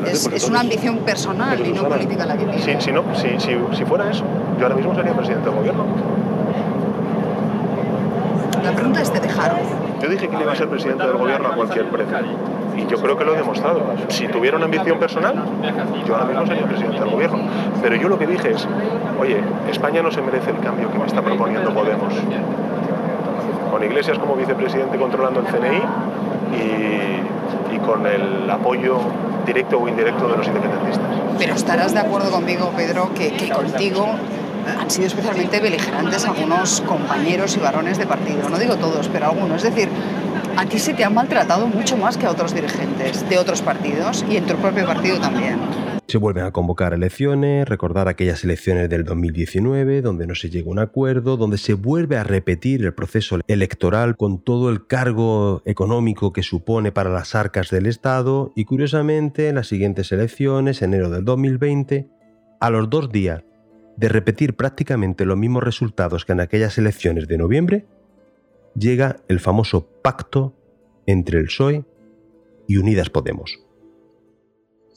Es, 0.05 0.27
es 0.27 0.47
una 0.47 0.61
ambición 0.61 0.99
personal 0.99 1.59
y 1.65 1.73
no 1.73 1.83
política 1.83 2.25
la 2.25 2.37
que 2.37 2.45
tiene. 2.45 2.61
Si, 2.61 2.85
si, 2.85 2.91
no, 2.91 3.03
si, 3.15 3.39
si, 3.39 3.57
si 3.75 3.85
fuera 3.85 4.09
eso, 4.09 4.23
yo 4.57 4.63
ahora 4.63 4.75
mismo 4.75 4.95
sería 4.95 5.13
presidente 5.13 5.49
del 5.49 5.57
gobierno. 5.57 5.85
La 8.63 8.71
pregunta 8.71 9.01
es, 9.01 9.11
¿te 9.11 9.19
dejaron? 9.19 9.59
Yo 10.01 10.09
dije 10.09 10.29
que 10.29 10.37
le 10.37 10.43
iba 10.43 10.53
a 10.53 10.55
ser 10.55 10.69
presidente 10.69 11.05
del 11.05 11.17
gobierno 11.17 11.49
a 11.49 11.55
cualquier 11.55 11.89
precio. 11.89 12.17
Y 12.77 12.85
yo 12.87 12.97
creo 13.01 13.17
que 13.17 13.25
lo 13.25 13.33
he 13.33 13.37
demostrado. 13.37 13.81
Si 14.07 14.27
tuviera 14.29 14.55
una 14.55 14.65
ambición 14.65 14.99
personal, 14.99 15.35
yo 16.07 16.15
ahora 16.15 16.25
mismo 16.27 16.47
sería 16.47 16.65
presidente 16.65 16.99
del 16.99 17.09
gobierno. 17.09 17.39
Pero 17.81 17.95
yo 17.97 18.07
lo 18.07 18.17
que 18.17 18.25
dije 18.25 18.51
es, 18.51 18.65
oye, 19.19 19.41
España 19.69 20.01
no 20.01 20.11
se 20.11 20.21
merece 20.21 20.51
el 20.51 20.59
cambio 20.59 20.89
que 20.89 20.97
me 20.97 21.05
está 21.05 21.21
proponiendo 21.21 21.73
Podemos. 21.73 22.13
Con 23.79 23.87
Iglesias 23.87 24.19
como 24.19 24.35
vicepresidente 24.35 24.97
controlando 24.97 25.39
el 25.39 25.45
CNI 25.45 25.77
y, 26.53 27.75
y 27.75 27.79
con 27.79 28.05
el 28.05 28.49
apoyo 28.49 28.99
directo 29.45 29.79
o 29.79 29.87
indirecto 29.87 30.27
de 30.27 30.35
los 30.35 30.47
independentistas. 30.47 31.05
Pero 31.37 31.53
estarás 31.53 31.93
de 31.93 32.01
acuerdo 32.01 32.29
conmigo, 32.29 32.73
Pedro, 32.75 33.13
que, 33.13 33.31
que 33.31 33.49
contigo 33.49 34.05
han 34.77 34.91
sido 34.91 35.07
especialmente 35.07 35.61
beligerantes 35.61 36.25
algunos 36.25 36.81
compañeros 36.81 37.55
y 37.55 37.61
varones 37.61 37.97
de 37.97 38.05
partido. 38.05 38.49
No 38.49 38.59
digo 38.59 38.75
todos, 38.75 39.07
pero 39.07 39.27
algunos. 39.27 39.63
Es 39.63 39.73
decir, 39.73 39.87
a 40.57 40.65
ti 40.65 40.77
se 40.77 40.93
te 40.93 41.05
han 41.05 41.13
maltratado 41.13 41.67
mucho 41.67 41.95
más 41.95 42.17
que 42.17 42.25
a 42.25 42.31
otros 42.31 42.53
dirigentes 42.53 43.29
de 43.29 43.37
otros 43.37 43.61
partidos 43.61 44.25
y 44.29 44.35
en 44.35 44.45
tu 44.45 44.55
propio 44.55 44.85
partido 44.85 45.21
también. 45.21 45.57
Se 46.09 46.17
vuelven 46.17 46.43
a 46.45 46.51
convocar 46.51 46.95
elecciones, 46.95 47.69
recordar 47.69 48.07
aquellas 48.07 48.43
elecciones 48.43 48.89
del 48.89 49.03
2019, 49.03 50.01
donde 50.01 50.25
no 50.25 50.33
se 50.33 50.49
llega 50.49 50.67
a 50.67 50.71
un 50.71 50.79
acuerdo, 50.79 51.37
donde 51.37 51.59
se 51.59 51.75
vuelve 51.75 52.17
a 52.17 52.23
repetir 52.23 52.83
el 52.83 52.95
proceso 52.95 53.37
electoral 53.45 54.17
con 54.17 54.43
todo 54.43 54.71
el 54.71 54.87
cargo 54.87 55.61
económico 55.65 56.33
que 56.33 56.41
supone 56.41 56.91
para 56.91 57.11
las 57.11 57.35
arcas 57.35 57.69
del 57.69 57.85
Estado 57.85 58.51
y 58.55 58.65
curiosamente 58.65 59.49
en 59.49 59.55
las 59.55 59.67
siguientes 59.67 60.11
elecciones, 60.11 60.81
enero 60.81 61.11
del 61.11 61.25
2020, 61.25 62.09
a 62.59 62.69
los 62.71 62.89
dos 62.89 63.11
días 63.11 63.43
de 63.95 64.09
repetir 64.09 64.55
prácticamente 64.55 65.25
los 65.25 65.37
mismos 65.37 65.61
resultados 65.63 66.25
que 66.25 66.31
en 66.31 66.39
aquellas 66.39 66.79
elecciones 66.79 67.27
de 67.27 67.37
noviembre, 67.37 67.85
llega 68.73 69.17
el 69.27 69.39
famoso 69.39 69.87
pacto 70.01 70.55
entre 71.05 71.37
el 71.37 71.45
PSOE 71.45 71.85
y 72.67 72.77
Unidas 72.77 73.11
Podemos. 73.11 73.68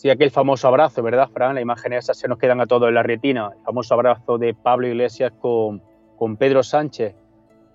Sí, 0.02 0.10
aquel 0.10 0.32
famoso 0.32 0.66
abrazo, 0.66 1.00
¿verdad, 1.00 1.28
Fran? 1.32 1.54
Las 1.54 1.62
imágenes 1.62 2.06
esas 2.06 2.18
se 2.18 2.26
nos 2.26 2.36
quedan 2.36 2.60
a 2.60 2.66
todos 2.66 2.88
en 2.88 2.94
la 2.94 3.04
retina. 3.04 3.50
El 3.56 3.62
famoso 3.62 3.94
abrazo 3.94 4.36
de 4.36 4.52
Pablo 4.52 4.88
Iglesias 4.88 5.32
con, 5.40 5.80
con 6.16 6.36
Pedro 6.36 6.64
Sánchez. 6.64 7.14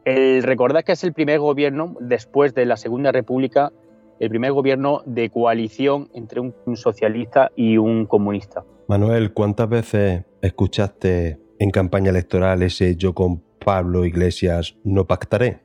El, 0.04 0.44
recordad 0.44 0.84
que 0.84 0.92
es 0.92 1.06
el 1.06 1.14
primer 1.14 1.40
gobierno, 1.40 1.96
después 2.02 2.54
de 2.54 2.66
la 2.66 2.76
Segunda 2.76 3.14
República, 3.14 3.72
el 4.20 4.28
primer 4.28 4.52
gobierno 4.52 5.04
de 5.06 5.30
coalición 5.30 6.10
entre 6.14 6.42
un, 6.42 6.54
un 6.66 6.76
socialista 6.76 7.50
y 7.56 7.78
un 7.78 8.06
comunista. 8.06 8.66
Manuel, 8.90 9.32
¿cuántas 9.32 9.70
veces 9.70 10.26
escuchaste 10.42 11.40
en 11.60 11.72
campaña 11.72 12.10
electoral 12.10 12.62
ese 12.62 12.98
yo 12.98 13.14
con 13.14 13.42
Pablo 13.64 14.04
Iglesias 14.04 14.76
no 14.84 15.08
pactaré? 15.08 15.62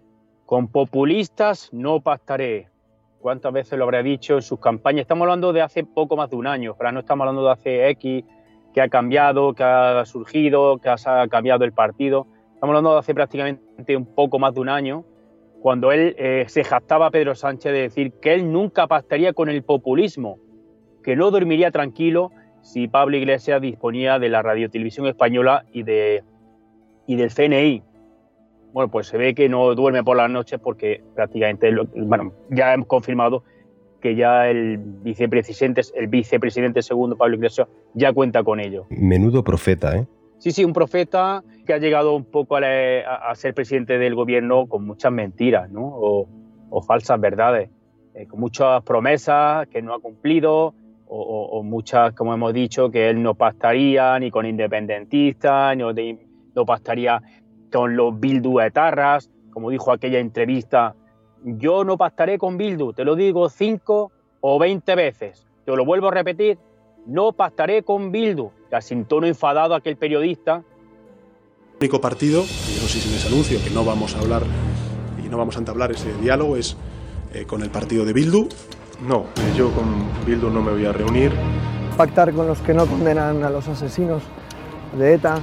Con 0.47 0.69
populistas 0.69 1.71
no 1.73 2.01
pactaré. 2.03 2.72
¿Cuántas 3.23 3.53
veces 3.53 3.79
lo 3.79 3.85
habrá 3.85 4.03
dicho 4.03 4.35
en 4.35 4.43
sus 4.43 4.59
campañas? 4.59 5.03
Estamos 5.03 5.23
hablando 5.23 5.53
de 5.53 5.63
hace 5.63 5.85
poco 5.85 6.17
más 6.17 6.29
de 6.29 6.35
un 6.35 6.49
año, 6.49 6.75
no 6.93 6.99
estamos 6.99 7.23
hablando 7.25 7.45
de 7.45 7.53
hace 7.53 7.89
X, 7.91 8.25
que 8.75 8.81
ha 8.81 8.89
cambiado, 8.89 9.55
que 9.55 9.63
ha 9.63 10.05
surgido, 10.05 10.79
que 10.79 10.89
ha 10.89 11.29
cambiado 11.29 11.65
el 11.65 11.73
partido. 11.73 12.27
Estamos 12.55 12.71
hablando 12.75 12.95
de 12.95 12.99
hace 12.99 13.15
prácticamente 13.15 13.97
un 13.97 14.07
poco 14.07 14.41
más 14.41 14.55
de 14.55 14.61
un 14.61 14.69
año, 14.69 15.05
cuando 15.61 15.93
él 15.93 16.17
eh, 16.19 16.47
se 16.49 16.65
jactaba 16.65 17.07
a 17.07 17.11
Pedro 17.13 17.37
Sánchez 17.37 17.73
de 17.73 17.83
decir 17.83 18.13
que 18.21 18.35
él 18.35 18.51
nunca 18.51 18.89
pactaría 18.89 19.33
con 19.33 19.49
el 19.49 19.63
populismo, 19.63 20.39
que 21.05 21.15
no 21.15 21.31
dormiría 21.31 21.71
tranquilo 21.71 22.33
si 22.61 22.89
Pablo 22.89 23.17
Iglesias 23.17 23.61
disponía 23.63 24.19
de 24.19 24.31
la 24.31 24.43
radiotelevisión 24.43 25.07
española 25.07 25.65
y, 25.73 25.83
y 25.83 27.17
del 27.17 27.33
CNI. 27.33 27.85
Bueno, 28.73 28.91
pues 28.91 29.07
se 29.07 29.19
ve 29.19 29.35
que 29.35 29.49
no 29.49 29.75
duerme 29.75 30.03
por 30.03 30.17
las 30.17 30.31
noches 30.31 30.59
porque 30.59 31.03
prácticamente, 31.15 31.71
bueno, 31.95 32.33
ya 32.51 32.73
hemos 32.73 32.87
confirmado 32.87 33.45
que 34.01 34.17
ya 34.17 34.49
el 34.49 34.79
vicepresidente, 34.79 35.83
el 35.95 36.09
vicepresidente 36.09 36.83
segundo, 36.83 37.17
Pablo 37.17 37.37
Iglesias, 37.37 37.69
ya 37.95 38.13
cuenta 38.13 38.43
con 38.43 38.61
ello. 38.61 38.87
Menudo 38.91 39.45
profeta, 39.45 39.97
¿eh? 39.97 40.07
Sí, 40.39 40.51
sí, 40.51 40.65
un 40.65 40.73
profeta 40.73 41.45
que 41.65 41.73
ha 41.73 41.79
llegado 41.79 42.17
un 42.17 42.25
poco 42.25 42.57
a, 42.57 42.61
la, 42.61 43.15
a 43.15 43.35
ser 43.37 43.55
presidente 43.55 43.97
del 43.99 44.17
gobierno 44.17 44.67
con 44.67 44.85
muchas 44.85 45.13
mentiras, 45.13 45.71
¿no? 45.71 45.83
O, 45.85 46.27
o 46.69 46.83
falsas 46.83 47.21
verdades, 47.21 47.71
eh, 48.15 48.27
con 48.27 48.41
muchas 48.41 48.83
promesas 48.83 49.69
que 49.69 49.83
no 49.83 49.95
ha 49.95 50.01
cumplido, 50.01 50.75
o, 51.07 51.45
o, 51.45 51.63
muchas, 51.63 52.15
como 52.15 52.33
hemos 52.33 52.55
dicho, 52.55 52.91
que 52.91 53.11
él 53.11 53.23
no 53.23 53.35
pactaría 53.35 54.19
ni 54.19 54.31
con 54.31 54.47
independentistas, 54.47 55.77
ni 55.77 56.19
no 56.55 56.65
pactaría 56.65 57.23
con 57.73 57.97
los 57.97 58.19
Bildu 58.19 58.61
etarras, 58.61 59.31
como 59.51 59.71
dijo 59.71 59.93
aquella 59.93 60.19
entrevista, 60.19 60.95
yo 61.45 61.85
no 61.85 61.97
pactaré 61.97 62.39
con 62.39 62.57
Bildu, 62.57 62.93
te 62.93 63.05
lo 63.05 63.17
digo 63.17 63.49
cinco 63.49 64.13
o 64.41 64.59
veinte 64.59 64.95
veces, 64.95 65.47
te 65.65 65.75
lo 65.75 65.85
vuelvo 65.85 66.09
a 66.09 66.11
repetir, 66.13 66.59
no 67.07 67.33
pactaré 67.33 67.83
con 67.83 68.13
Bildu, 68.13 68.51
casi 68.71 68.95
en 68.95 69.05
tono 69.05 69.27
enfadado 69.27 69.75
aquel 69.75 69.97
periodista. 69.97 70.63
El 71.73 71.89
único 71.89 72.01
partido, 72.01 72.43
y 72.43 72.81
no 72.81 72.89
sé 72.89 73.01
si 73.01 73.11
les 73.11 73.27
anuncio 73.27 73.59
que 73.63 73.71
no 73.71 73.85
vamos 73.85 74.15
a 74.15 74.21
hablar 74.21 74.43
y 75.25 75.29
no 75.29 75.37
vamos 75.37 75.57
a 75.57 75.59
entablar 75.59 75.91
ese 75.91 76.13
diálogo, 76.19 76.57
es 76.57 76.77
eh, 77.35 77.45
con 77.45 77.63
el 77.63 77.71
partido 77.71 78.05
de 78.05 78.13
Bildu, 78.13 78.49
No, 79.07 79.25
yo 79.57 79.73
con 79.73 79.87
Bildu 80.25 80.49
no 80.49 80.63
me 80.63 80.71
voy 80.71 80.85
a 80.85 80.93
reunir. 80.93 81.33
Pactar 81.97 82.33
con 82.33 82.47
los 82.47 82.61
que 82.61 82.73
no 82.73 82.87
condenan 82.87 83.43
a 83.43 83.51
los 83.51 83.67
asesinos 83.67 84.23
de 84.97 85.15
ETA 85.15 85.41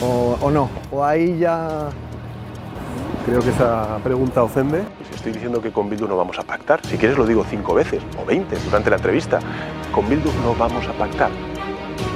o, 0.00 0.38
o 0.40 0.50
no. 0.50 0.68
O 0.90 1.04
ahí 1.04 1.38
ya 1.38 1.90
Creo 3.28 3.40
que 3.40 3.50
esa 3.50 3.98
pregunta 4.02 4.42
ofende. 4.42 4.82
Estoy 5.14 5.32
diciendo 5.32 5.60
que 5.60 5.70
con 5.70 5.90
Bildu 5.90 6.08
no 6.08 6.16
vamos 6.16 6.38
a 6.38 6.42
pactar. 6.42 6.80
Si 6.86 6.96
quieres 6.96 7.18
lo 7.18 7.26
digo 7.26 7.44
cinco 7.46 7.74
veces 7.74 8.02
o 8.18 8.24
veinte 8.24 8.56
durante 8.64 8.88
la 8.88 8.96
entrevista. 8.96 9.38
Con 9.92 10.08
Bildu 10.08 10.32
no 10.42 10.54
vamos 10.54 10.86
a 10.86 10.92
pactar. 10.94 11.30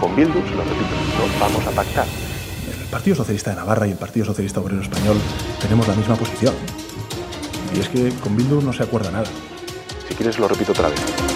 Con 0.00 0.16
Bildu, 0.16 0.32
se 0.32 0.54
lo 0.54 0.62
repito, 0.62 0.88
no 1.18 1.38
vamos 1.38 1.66
a 1.66 1.70
pactar. 1.72 2.06
El 2.66 2.88
Partido 2.88 3.14
Socialista 3.14 3.50
de 3.50 3.56
Navarra 3.56 3.86
y 3.86 3.90
el 3.90 3.98
Partido 3.98 4.24
Socialista 4.24 4.60
Obrero 4.60 4.80
Español 4.80 5.18
tenemos 5.60 5.86
la 5.86 5.94
misma 5.94 6.14
posición. 6.14 6.54
Y 7.76 7.80
es 7.80 7.90
que 7.90 8.08
con 8.20 8.34
Bildu 8.34 8.62
no 8.62 8.72
se 8.72 8.82
acuerda 8.82 9.10
nada. 9.10 9.26
Si 10.08 10.14
quieres 10.14 10.38
lo 10.38 10.48
repito 10.48 10.72
otra 10.72 10.88
vez. 10.88 11.31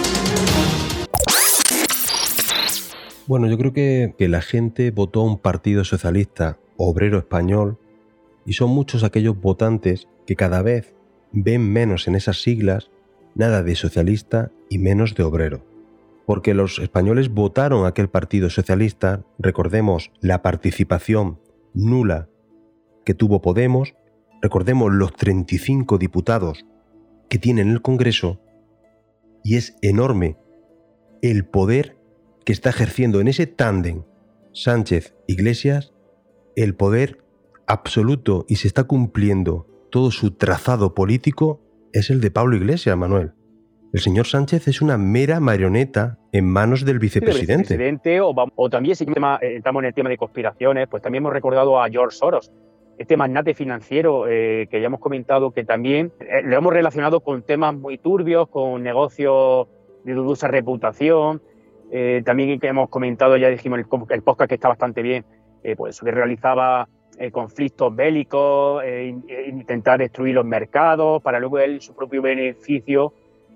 Bueno, 3.27 3.47
yo 3.47 3.57
creo 3.57 3.73
que, 3.73 4.27
la 4.29 4.41
gente 4.41 4.89
votó 4.91 5.19
a 5.19 5.25
un 5.25 5.37
partido 5.37 5.83
socialista 5.83 6.59
obrero 6.77 7.17
español 7.17 7.77
y 8.45 8.53
son 8.53 8.69
muchos 8.69 9.03
aquellos 9.03 9.39
votantes 9.41 10.07
que 10.25 10.37
cada 10.37 10.61
vez 10.61 10.95
ven 11.33 11.69
menos 11.69 12.07
en 12.07 12.15
esas 12.15 12.41
siglas 12.41 12.89
nada 13.35 13.63
de 13.63 13.75
socialista 13.75 14.51
y 14.69 14.77
menos 14.79 15.13
de 15.13 15.23
obrero. 15.23 15.65
Porque 16.25 16.53
los 16.53 16.79
españoles 16.79 17.29
votaron 17.29 17.83
a 17.83 17.89
aquel 17.89 18.07
partido 18.07 18.49
socialista, 18.49 19.25
recordemos 19.39 20.11
la 20.21 20.41
participación 20.41 21.37
nula 21.73 22.29
que 23.03 23.13
tuvo 23.13 23.41
Podemos, 23.41 23.95
recordemos 24.41 24.93
los 24.93 25.13
35 25.13 25.97
diputados 25.97 26.65
que 27.29 27.39
tiene 27.39 27.59
en 27.61 27.71
el 27.71 27.81
Congreso, 27.81 28.39
y 29.43 29.57
es 29.57 29.75
enorme 29.81 30.37
el 31.21 31.45
poder 31.45 31.96
que 32.47 32.53
está 32.53 32.69
ejerciendo 32.69 33.19
en 33.19 33.27
ese 33.27 33.45
tándem 33.45 34.03
Sánchez-Iglesias, 34.53 35.93
el 36.55 36.75
poder 36.75 37.17
absoluto 37.67 38.45
y 38.47 38.55
se 38.55 38.69
está 38.69 38.85
cumpliendo 38.85 39.67
todo 39.91 40.11
su 40.11 40.31
trazado 40.31 40.95
político 40.95 41.59
es 41.91 42.09
el 42.09 42.21
de 42.21 42.31
Pablo 42.31 42.55
Iglesias, 42.55 42.95
Manuel. 42.95 43.33
El 43.91 43.99
señor 43.99 44.27
Sánchez 44.27 44.69
es 44.69 44.81
una 44.81 44.97
mera 44.97 45.41
marioneta 45.41 46.19
en 46.31 46.49
manos 46.49 46.85
del 46.85 46.99
vicepresidente. 46.99 47.63
vicepresidente 47.63 48.21
o, 48.21 48.33
o, 48.55 48.69
también 48.69 48.95
si 48.95 49.03
estamos 49.03 49.81
en 49.81 49.85
el 49.85 49.93
tema 49.93 50.09
de 50.09 50.17
conspiraciones, 50.17 50.87
pues 50.87 51.03
también 51.03 51.23
hemos 51.23 51.33
recordado 51.33 51.83
a 51.83 51.89
George 51.89 52.15
Soros, 52.15 52.53
este 52.97 53.17
magnate 53.17 53.55
financiero 53.55 54.25
eh, 54.25 54.69
que 54.71 54.79
ya 54.79 54.85
hemos 54.87 55.01
comentado 55.01 55.51
que 55.51 55.65
también 55.65 56.13
eh, 56.21 56.43
lo 56.43 56.55
hemos 56.55 56.71
relacionado 56.71 57.19
con 57.19 57.43
temas 57.43 57.75
muy 57.75 57.97
turbios, 57.97 58.47
con 58.47 58.83
negocios 58.83 59.67
de 60.05 60.13
dudosa 60.13 60.47
reputación. 60.47 61.41
Eh, 61.91 62.21
también 62.25 62.59
que 62.59 62.67
hemos 62.67 62.89
comentado, 62.89 63.37
ya 63.37 63.49
dijimos 63.49 63.79
el, 63.79 63.85
el 64.09 64.21
podcast 64.21 64.49
que 64.49 64.55
está 64.55 64.67
bastante 64.67 65.01
bien, 65.01 65.25
pues 65.75 65.99
que 65.99 66.11
realizaba 66.11 66.87
eh, 67.19 67.31
conflictos 67.31 67.95
bélicos, 67.95 68.83
eh, 68.85 69.15
intentar 69.47 69.97
destruir 69.97 70.35
los 70.35 70.45
mercados 70.45 71.19
para 71.23 71.39
luego 71.39 71.57
él, 71.57 71.81
su 71.81 71.95
propio 71.95 72.21
beneficio, 72.21 73.11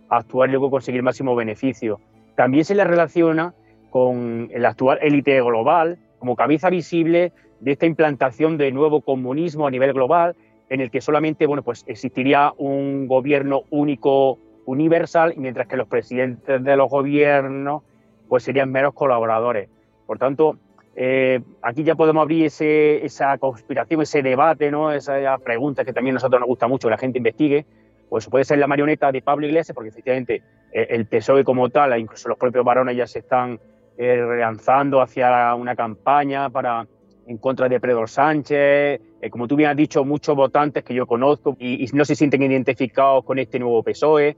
actuar 0.10 0.50
y 0.50 0.54
luego 0.54 0.72
conseguir 0.72 1.04
máximo 1.04 1.36
beneficio. 1.36 2.00
También 2.36 2.66
se 2.66 2.74
le 2.74 2.84
relaciona 2.86 3.54
con 3.92 4.50
la 4.52 4.70
actual 4.70 4.98
élite 5.04 5.40
global 5.42 6.00
como 6.18 6.36
cabeza 6.36 6.72
visible 6.72 7.34
de 7.60 7.74
esta 7.74 7.86
implantación 7.86 8.58
de 8.58 8.72
nuevo 8.72 9.02
comunismo 9.02 9.68
a 9.68 9.72
nivel 9.72 9.94
global, 9.94 10.36
en 10.70 10.82
el 10.82 10.90
que 10.90 11.00
solamente 11.00 11.46
bueno, 11.46 11.62
pues 11.62 11.84
existiría 11.86 12.54
un 12.58 13.08
gobierno 13.08 13.62
único 13.70 14.40
universal, 14.66 15.36
mientras 15.38 15.68
que 15.68 15.78
los 15.78 15.88
presidentes 15.88 16.64
de 16.64 16.76
los 16.76 16.90
gobiernos 16.90 17.84
pues 18.32 18.44
serían 18.44 18.72
meros 18.72 18.94
colaboradores. 18.94 19.68
Por 20.08 20.18
tanto, 20.18 20.58
eh, 20.96 21.42
aquí 21.62 21.84
ya 21.84 21.96
podemos 21.96 22.22
abrir 22.22 22.46
ese, 22.46 23.06
esa 23.06 23.38
conspiración, 23.38 24.02
ese 24.02 24.22
debate, 24.22 24.72
¿no? 24.72 24.90
esa 24.94 25.38
pregunta 25.40 25.84
que 25.84 25.92
también 25.92 26.14
a 26.14 26.16
nosotros 26.16 26.40
nos 26.40 26.48
gusta 26.48 26.66
mucho 26.66 26.88
que 26.88 26.92
la 26.92 26.98
gente 26.98 27.18
investigue. 27.18 27.66
Pues 28.08 28.30
puede 28.30 28.46
ser 28.46 28.60
la 28.60 28.68
marioneta 28.68 29.12
de 29.12 29.22
Pablo 29.22 29.48
Iglesias, 29.48 29.76
porque 29.76 29.90
efectivamente 29.90 30.42
eh, 30.72 30.88
el 30.92 31.08
PSOE 31.08 31.44
como 31.44 31.70
tal, 31.72 32.00
incluso 32.00 32.30
los 32.30 32.38
propios 32.38 32.64
varones 32.64 32.96
ya 32.96 33.06
se 33.06 33.20
están 33.20 33.60
eh, 33.98 34.16
relanzando 34.26 35.02
hacia 35.02 35.54
una 35.54 35.76
campaña 35.76 36.50
para 36.50 36.88
en 37.28 37.38
contra 37.38 37.68
de 37.68 37.82
Pedro 37.82 38.08
Sánchez. 38.08 39.02
Eh, 39.22 39.30
como 39.30 39.46
tú 39.46 39.58
bien 39.58 39.72
has 39.72 39.76
dicho, 39.76 40.06
muchos 40.06 40.38
votantes 40.38 40.86
que 40.86 40.94
yo 40.94 41.06
conozco 41.06 41.58
y, 41.60 41.84
y 41.84 41.88
no 41.92 42.06
se 42.06 42.16
sienten 42.16 42.44
identificados 42.44 43.26
con 43.26 43.40
este 43.40 43.60
nuevo 43.60 43.84
PSOE. 43.84 44.38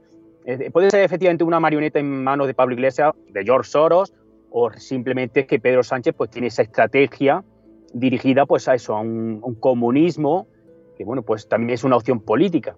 Puede 0.72 0.90
ser 0.90 1.02
efectivamente 1.02 1.44
una 1.44 1.60
marioneta 1.60 1.98
en 1.98 2.22
manos 2.22 2.46
de 2.46 2.54
Pablo 2.54 2.74
Iglesias, 2.74 3.12
de 3.30 3.44
George 3.44 3.70
Soros, 3.70 4.12
o 4.50 4.70
simplemente 4.72 5.46
que 5.46 5.58
Pedro 5.58 5.82
Sánchez 5.82 6.14
pues 6.16 6.30
tiene 6.30 6.48
esa 6.48 6.62
estrategia 6.62 7.44
dirigida 7.92 8.46
pues 8.46 8.68
a 8.68 8.74
eso, 8.74 8.94
a 8.94 9.00
un, 9.00 9.40
un 9.42 9.54
comunismo 9.54 10.48
que 10.96 11.04
bueno, 11.04 11.22
pues 11.22 11.48
también 11.48 11.70
es 11.70 11.84
una 11.84 11.96
opción 11.96 12.20
política. 12.20 12.76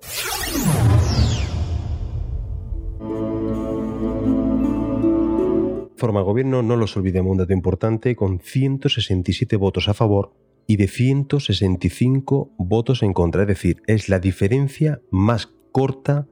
Forma 5.96 6.20
gobierno, 6.20 6.62
no 6.62 6.76
los 6.76 6.96
olvidemos, 6.96 7.32
un 7.32 7.38
dato 7.38 7.52
importante, 7.52 8.16
con 8.16 8.38
167 8.40 9.56
votos 9.56 9.88
a 9.88 9.94
favor 9.94 10.32
y 10.66 10.76
de 10.76 10.88
165 10.88 12.50
votos 12.58 13.02
en 13.02 13.12
contra. 13.12 13.42
Es 13.42 13.48
decir, 13.48 13.82
es 13.86 14.08
la 14.08 14.18
diferencia 14.18 15.00
más 15.10 15.46
corta 15.72 16.26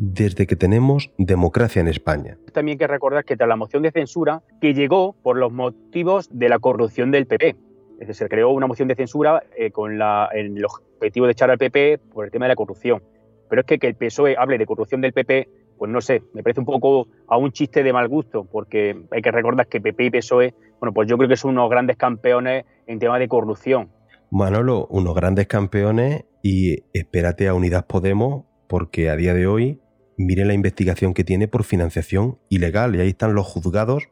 desde 0.00 0.46
que 0.46 0.54
tenemos 0.54 1.10
democracia 1.18 1.80
en 1.80 1.88
España. 1.88 2.38
También 2.52 2.76
hay 2.76 2.78
que 2.78 2.86
recordar 2.86 3.24
que 3.24 3.36
tras 3.36 3.48
la 3.48 3.56
moción 3.56 3.82
de 3.82 3.90
censura, 3.90 4.42
que 4.60 4.72
llegó 4.72 5.16
por 5.24 5.36
los 5.36 5.52
motivos 5.52 6.28
de 6.30 6.48
la 6.48 6.60
corrupción 6.60 7.10
del 7.10 7.26
PP. 7.26 7.56
Es 7.98 8.06
decir, 8.06 8.14
se 8.14 8.28
creó 8.28 8.50
una 8.50 8.68
moción 8.68 8.86
de 8.86 8.94
censura 8.94 9.42
eh, 9.56 9.72
con 9.72 9.98
la, 9.98 10.28
el 10.32 10.64
objetivo 10.64 11.26
de 11.26 11.32
echar 11.32 11.50
al 11.50 11.58
PP 11.58 11.98
por 12.12 12.24
el 12.24 12.30
tema 12.30 12.44
de 12.44 12.50
la 12.50 12.54
corrupción. 12.54 13.02
Pero 13.50 13.62
es 13.62 13.66
que 13.66 13.80
que 13.80 13.88
el 13.88 13.96
PSOE 13.96 14.36
hable 14.38 14.56
de 14.56 14.66
corrupción 14.66 15.00
del 15.00 15.12
PP, 15.12 15.48
pues 15.76 15.90
no 15.90 16.00
sé, 16.00 16.22
me 16.32 16.44
parece 16.44 16.60
un 16.60 16.66
poco 16.66 17.08
a 17.26 17.36
un 17.36 17.50
chiste 17.50 17.82
de 17.82 17.92
mal 17.92 18.06
gusto, 18.06 18.44
porque 18.44 18.96
hay 19.10 19.20
que 19.20 19.32
recordar 19.32 19.66
que 19.66 19.80
PP 19.80 20.04
y 20.04 20.10
PSOE, 20.10 20.54
bueno, 20.78 20.92
pues 20.92 21.08
yo 21.08 21.16
creo 21.16 21.28
que 21.28 21.36
son 21.36 21.52
unos 21.52 21.68
grandes 21.68 21.96
campeones 21.96 22.66
en 22.86 23.00
tema 23.00 23.18
de 23.18 23.26
corrupción. 23.26 23.90
Manolo, 24.30 24.86
unos 24.90 25.16
grandes 25.16 25.48
campeones 25.48 26.24
y 26.40 26.84
espérate 26.92 27.48
a 27.48 27.54
Unidas 27.54 27.82
Podemos, 27.82 28.44
porque 28.68 29.10
a 29.10 29.16
día 29.16 29.34
de 29.34 29.48
hoy 29.48 29.80
miren 30.18 30.48
la 30.48 30.54
investigación 30.54 31.14
que 31.14 31.24
tiene 31.24 31.48
por 31.48 31.64
financiación 31.64 32.38
ilegal. 32.50 32.94
Y 32.94 33.00
ahí 33.00 33.08
están 33.08 33.34
los 33.34 33.46
juzgados 33.46 34.08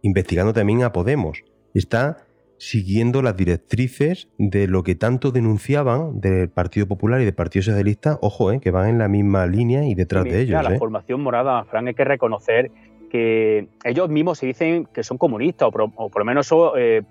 investigando 0.00 0.52
también 0.52 0.82
a 0.82 0.92
Podemos. 0.92 1.44
Está 1.74 2.24
siguiendo 2.58 3.22
las 3.22 3.36
directrices 3.36 4.28
de 4.38 4.68
lo 4.68 4.84
que 4.84 4.94
tanto 4.94 5.32
denunciaban 5.32 6.20
del 6.20 6.48
Partido 6.48 6.86
Popular 6.86 7.20
y 7.20 7.24
del 7.24 7.34
Partido 7.34 7.64
Socialista, 7.64 8.18
ojo, 8.22 8.52
eh, 8.52 8.60
que 8.60 8.70
van 8.70 8.88
en 8.88 8.98
la 8.98 9.08
misma 9.08 9.46
línea 9.46 9.84
y 9.84 9.94
detrás 9.94 10.24
de 10.24 10.42
ellos. 10.42 10.62
La 10.62 10.74
eh. 10.74 10.78
formación 10.78 11.20
morada, 11.22 11.64
Fran, 11.64 11.88
hay 11.88 11.94
que 11.94 12.04
reconocer 12.04 12.70
que 13.10 13.66
ellos 13.84 14.08
mismos 14.08 14.38
se 14.38 14.46
dicen 14.46 14.86
que 14.94 15.02
son 15.02 15.18
comunistas, 15.18 15.68
o, 15.68 15.72
por, 15.72 15.82
o 15.96 16.08
por 16.08 16.20
lo 16.20 16.24
menos 16.24 16.46
eso 16.46 16.76
eh, 16.76 17.02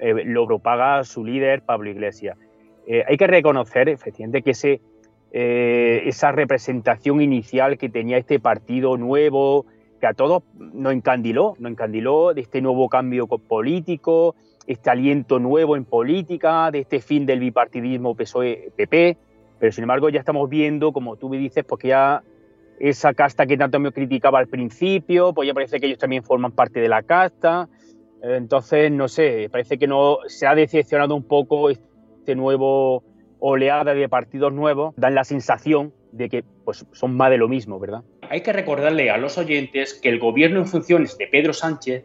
eh, 0.00 0.24
lo 0.26 0.46
propaga 0.46 1.02
su 1.04 1.24
líder, 1.24 1.62
Pablo 1.62 1.88
Iglesias. 1.90 2.36
Hay 3.08 3.16
que 3.16 3.26
reconocer, 3.26 3.88
efectivamente, 3.88 4.42
que 4.42 4.50
ese 4.50 4.82
eh, 5.36 6.08
esa 6.08 6.30
representación 6.30 7.20
inicial 7.20 7.76
que 7.76 7.88
tenía 7.88 8.18
este 8.18 8.38
partido 8.38 8.96
nuevo, 8.96 9.66
que 10.00 10.06
a 10.06 10.14
todos 10.14 10.44
nos 10.54 10.92
encandiló, 10.92 11.56
nos 11.58 11.72
encandiló 11.72 12.32
de 12.34 12.42
este 12.42 12.62
nuevo 12.62 12.88
cambio 12.88 13.26
político, 13.26 14.36
este 14.68 14.90
aliento 14.90 15.40
nuevo 15.40 15.74
en 15.74 15.86
política, 15.86 16.70
de 16.70 16.78
este 16.78 17.00
fin 17.00 17.26
del 17.26 17.40
bipartidismo 17.40 18.14
PSOE-PP, 18.14 19.16
pero 19.58 19.72
sin 19.72 19.82
embargo 19.82 20.08
ya 20.08 20.20
estamos 20.20 20.48
viendo, 20.48 20.92
como 20.92 21.16
tú 21.16 21.28
me 21.28 21.36
dices, 21.36 21.64
porque 21.64 21.88
ya 21.88 22.22
esa 22.78 23.12
casta 23.12 23.44
que 23.44 23.56
tanto 23.56 23.80
me 23.80 23.90
criticaba 23.90 24.38
al 24.38 24.46
principio, 24.46 25.34
pues 25.34 25.48
ya 25.48 25.54
parece 25.54 25.80
que 25.80 25.86
ellos 25.86 25.98
también 25.98 26.22
forman 26.22 26.52
parte 26.52 26.78
de 26.78 26.88
la 26.88 27.02
casta, 27.02 27.68
entonces 28.22 28.92
no 28.92 29.08
sé, 29.08 29.48
parece 29.50 29.78
que 29.78 29.88
no 29.88 30.18
se 30.28 30.46
ha 30.46 30.54
decepcionado 30.54 31.16
un 31.16 31.24
poco 31.24 31.70
este 31.70 32.36
nuevo 32.36 33.02
oleada 33.38 33.94
de 33.94 34.08
partidos 34.08 34.52
nuevos 34.52 34.94
dan 34.96 35.14
la 35.14 35.24
sensación 35.24 35.92
de 36.12 36.28
que 36.28 36.44
pues, 36.64 36.86
son 36.92 37.16
más 37.16 37.30
de 37.30 37.38
lo 37.38 37.48
mismo, 37.48 37.78
¿verdad? 37.78 38.02
Hay 38.30 38.42
que 38.42 38.52
recordarle 38.52 39.10
a 39.10 39.18
los 39.18 39.36
oyentes 39.38 39.94
que 39.94 40.08
el 40.08 40.18
gobierno 40.18 40.60
en 40.60 40.66
funciones 40.66 41.18
de 41.18 41.26
Pedro 41.26 41.52
Sánchez 41.52 42.04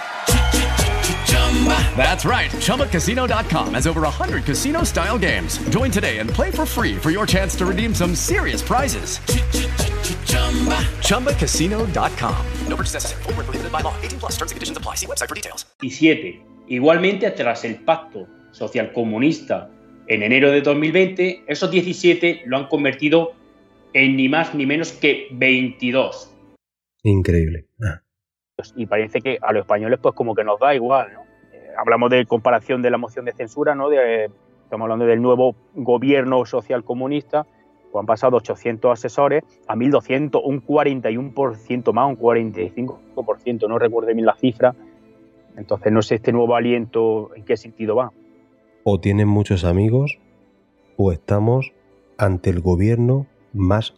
That's 1.95 2.25
right. 2.25 2.49
ChumbaCasino.com 2.49 3.75
has 3.75 3.85
over 3.85 4.01
100 4.01 4.43
casino 4.43 4.83
style 4.83 5.19
games. 5.19 5.59
Join 5.69 5.91
today 5.91 6.17
and 6.17 6.27
play 6.27 6.49
for 6.49 6.65
free 6.65 6.95
for 6.97 7.11
your 7.11 7.27
chance 7.27 7.55
to 7.57 7.65
redeem 7.67 7.93
some 7.93 8.15
serious 8.15 8.63
prizes. 8.63 9.19
ChumbaCasino.com. 11.05 12.45
No 12.67 12.75
purchase 12.75 12.95
necessary. 12.95 13.23
Void 13.23 13.37
were 13.37 13.43
prohibited 13.43 13.71
by 13.71 13.81
law. 13.81 13.93
18 14.01 14.19
plus. 14.19 14.31
Terms 14.37 14.51
and 14.51 14.57
conditions 14.57 14.77
apply. 14.77 14.95
See 14.95 15.05
website 15.05 15.29
for 15.29 15.35
details. 15.35 15.65
17. 15.81 16.65
Igualmente, 16.67 17.29
tras 17.31 17.65
el 17.65 17.83
pacto 17.83 18.27
social 18.51 18.93
comunista 18.93 19.69
en 20.07 20.23
enero 20.23 20.51
de 20.51 20.61
2020, 20.61 21.43
esos 21.47 21.69
17 21.69 22.43
lo 22.45 22.57
han 22.57 22.67
convertido 22.67 23.33
en 23.93 24.15
ni 24.15 24.29
más 24.29 24.55
ni 24.55 24.65
menos 24.65 24.91
que 24.93 25.27
22. 25.31 26.31
Increíble. 27.03 27.67
Ah. 27.83 28.01
Y 28.75 28.85
parece 28.85 29.21
que 29.21 29.37
a 29.41 29.51
los 29.53 29.61
españoles 29.61 29.99
pues 30.01 30.15
como 30.15 30.35
que 30.35 30.43
nos 30.43 30.59
da 30.59 30.75
igual, 30.75 31.13
¿no? 31.13 31.20
Hablamos 31.77 32.09
de 32.09 32.25
comparación 32.25 32.81
de 32.81 32.89
la 32.89 32.97
moción 32.97 33.25
de 33.25 33.33
censura, 33.33 33.75
¿no? 33.75 33.91
Estamos 33.91 34.85
hablando 34.85 35.05
del 35.05 35.21
nuevo 35.21 35.55
gobierno 35.75 36.45
social 36.45 36.83
comunista, 36.83 37.45
pues 37.91 37.99
han 37.99 38.05
pasado 38.05 38.37
800 38.37 38.91
asesores 38.91 39.43
a 39.67 39.75
1.200, 39.75 40.41
un 40.43 40.65
41% 40.65 41.93
más, 41.93 42.09
un 42.09 42.17
45%, 42.17 43.67
no 43.67 43.77
recuerdo 43.79 44.13
bien 44.13 44.25
la 44.25 44.35
cifra. 44.35 44.73
Entonces 45.57 45.91
no 45.91 46.01
sé 46.01 46.15
este 46.15 46.31
nuevo 46.31 46.55
aliento 46.55 47.35
en 47.35 47.43
qué 47.43 47.57
sentido 47.57 47.95
va. 47.95 48.11
O 48.83 48.99
tienen 48.99 49.27
muchos 49.27 49.65
amigos 49.65 50.19
o 50.95 51.11
estamos 51.11 51.73
ante 52.17 52.49
el 52.49 52.61
gobierno 52.61 53.27
más 53.53 53.93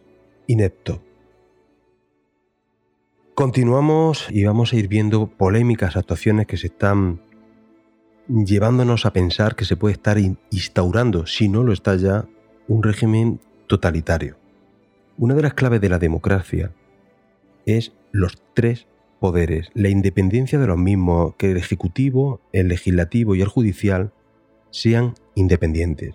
inepto. 0.46 1.00
Continuamos 3.34 4.28
y 4.30 4.44
vamos 4.44 4.72
a 4.72 4.76
ir 4.76 4.88
viendo 4.88 5.26
polémicas 5.26 5.96
actuaciones 5.96 6.46
que 6.46 6.56
se 6.56 6.68
están 6.68 7.20
llevándonos 8.28 9.06
a 9.06 9.12
pensar 9.12 9.56
que 9.56 9.64
se 9.64 9.76
puede 9.76 9.94
estar 9.94 10.18
instaurando, 10.50 11.26
si 11.26 11.48
no 11.48 11.62
lo 11.62 11.72
está 11.72 11.96
ya, 11.96 12.26
un 12.68 12.82
régimen 12.82 13.40
totalitario. 13.66 14.36
Una 15.18 15.34
de 15.34 15.42
las 15.42 15.54
claves 15.54 15.80
de 15.80 15.88
la 15.88 15.98
democracia 15.98 16.72
es 17.66 17.92
los 18.12 18.42
tres 18.54 18.86
poderes, 19.20 19.70
la 19.74 19.88
independencia 19.88 20.58
de 20.58 20.66
los 20.66 20.78
mismos, 20.78 21.34
que 21.36 21.52
el 21.52 21.56
ejecutivo, 21.56 22.40
el 22.52 22.68
legislativo 22.68 23.34
y 23.34 23.42
el 23.42 23.48
judicial 23.48 24.12
sean 24.70 25.14
independientes. 25.34 26.14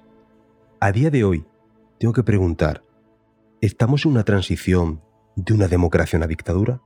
A 0.79 0.91
día 0.91 1.09
de 1.09 1.23
hoy, 1.23 1.45
tengo 1.97 2.13
que 2.13 2.23
preguntar, 2.23 2.83
¿estamos 3.61 4.05
en 4.05 4.11
una 4.11 4.23
transición 4.23 5.01
de 5.35 5.53
una 5.53 5.67
democracia 5.67 6.17
a 6.17 6.19
una 6.19 6.27
dictadura? 6.27 6.81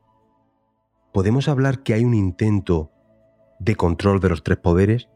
¿Podemos 1.12 1.47
hablar 1.47 1.83
que 1.83 1.93
hay 1.93 2.05
un 2.05 2.13
intento 2.13 2.92
de 3.63 3.76
control 3.76 4.19
de 4.19 4.30
los 4.30 4.43
tres 4.43 4.58
poderes? 4.58 5.10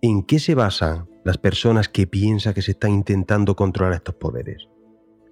¿En 0.00 0.22
qué 0.22 0.38
se 0.38 0.54
basan 0.54 1.08
las 1.24 1.38
personas 1.38 1.88
que 1.88 2.06
piensan 2.06 2.54
que 2.54 2.62
se 2.62 2.72
están 2.72 2.92
intentando 2.92 3.56
controlar 3.56 3.94
estos 3.94 4.14
poderes? 4.14 4.68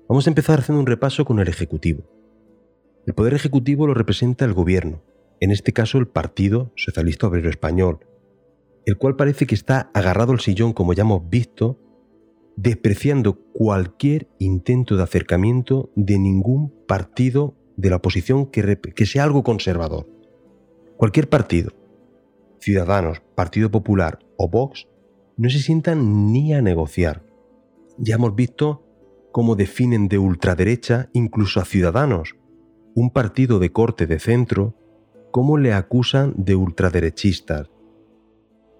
Vamos 0.09 0.27
a 0.27 0.31
empezar 0.31 0.59
haciendo 0.59 0.81
un 0.81 0.87
repaso 0.87 1.25
con 1.25 1.39
el 1.39 1.49
Ejecutivo. 1.49 2.03
El 3.07 3.15
Poder 3.15 3.35
Ejecutivo 3.35 3.87
lo 3.87 3.95
representa 3.95 4.45
el 4.45 4.55
Gobierno, 4.55 5.03
en 5.41 5.51
este 5.51 5.73
caso 5.73 5.99
el 5.99 6.09
Partido 6.09 6.73
Socialista 6.77 7.27
Obrero 7.27 7.51
Español, 7.51 8.01
el 8.87 8.97
cual 8.97 9.17
parece 9.17 9.47
que 9.47 9.55
está 9.55 9.91
agarrado 9.95 10.33
al 10.33 10.41
sillón, 10.41 10.73
como 10.73 10.93
ya 10.93 11.03
hemos 11.03 11.29
visto, 11.29 11.79
despreciando 12.57 13.35
cualquier 13.53 14.29
intento 14.39 14.97
de 14.97 15.03
acercamiento 15.03 15.91
de 15.95 16.19
ningún 16.19 16.73
partido 16.87 17.57
de 17.77 17.91
la 17.91 17.97
oposición 17.97 18.47
que, 18.47 18.79
que 18.79 19.07
sea 19.07 19.25
algo 19.25 19.43
conservador. 19.43 20.09
Cualquier 20.97 21.29
partido, 21.29 21.73
Ciudadanos, 22.63 23.21
Partido 23.35 23.73
Popular 23.73 24.21
o 24.37 24.49
Vox, 24.49 24.87
no 25.37 25.51
se 25.51 25.59
sientan 25.59 26.33
ni 26.33 26.55
a 26.55 26.63
negociar. 26.63 27.25
Ya 27.99 28.15
hemos 28.15 28.37
visto 28.37 28.87
cómo 29.33 29.57
definen 29.57 30.07
de 30.07 30.19
ultraderecha 30.19 31.11
incluso 31.13 31.59
a 31.59 31.65
Ciudadanos, 31.65 32.37
un 32.95 33.11
partido 33.11 33.59
de 33.59 33.73
corte 33.73 34.07
de 34.07 34.21
centro, 34.21 34.77
cómo 35.33 35.59
le 35.59 35.73
acusan 35.73 36.35
de 36.37 36.55
ultraderechistas. 36.55 37.69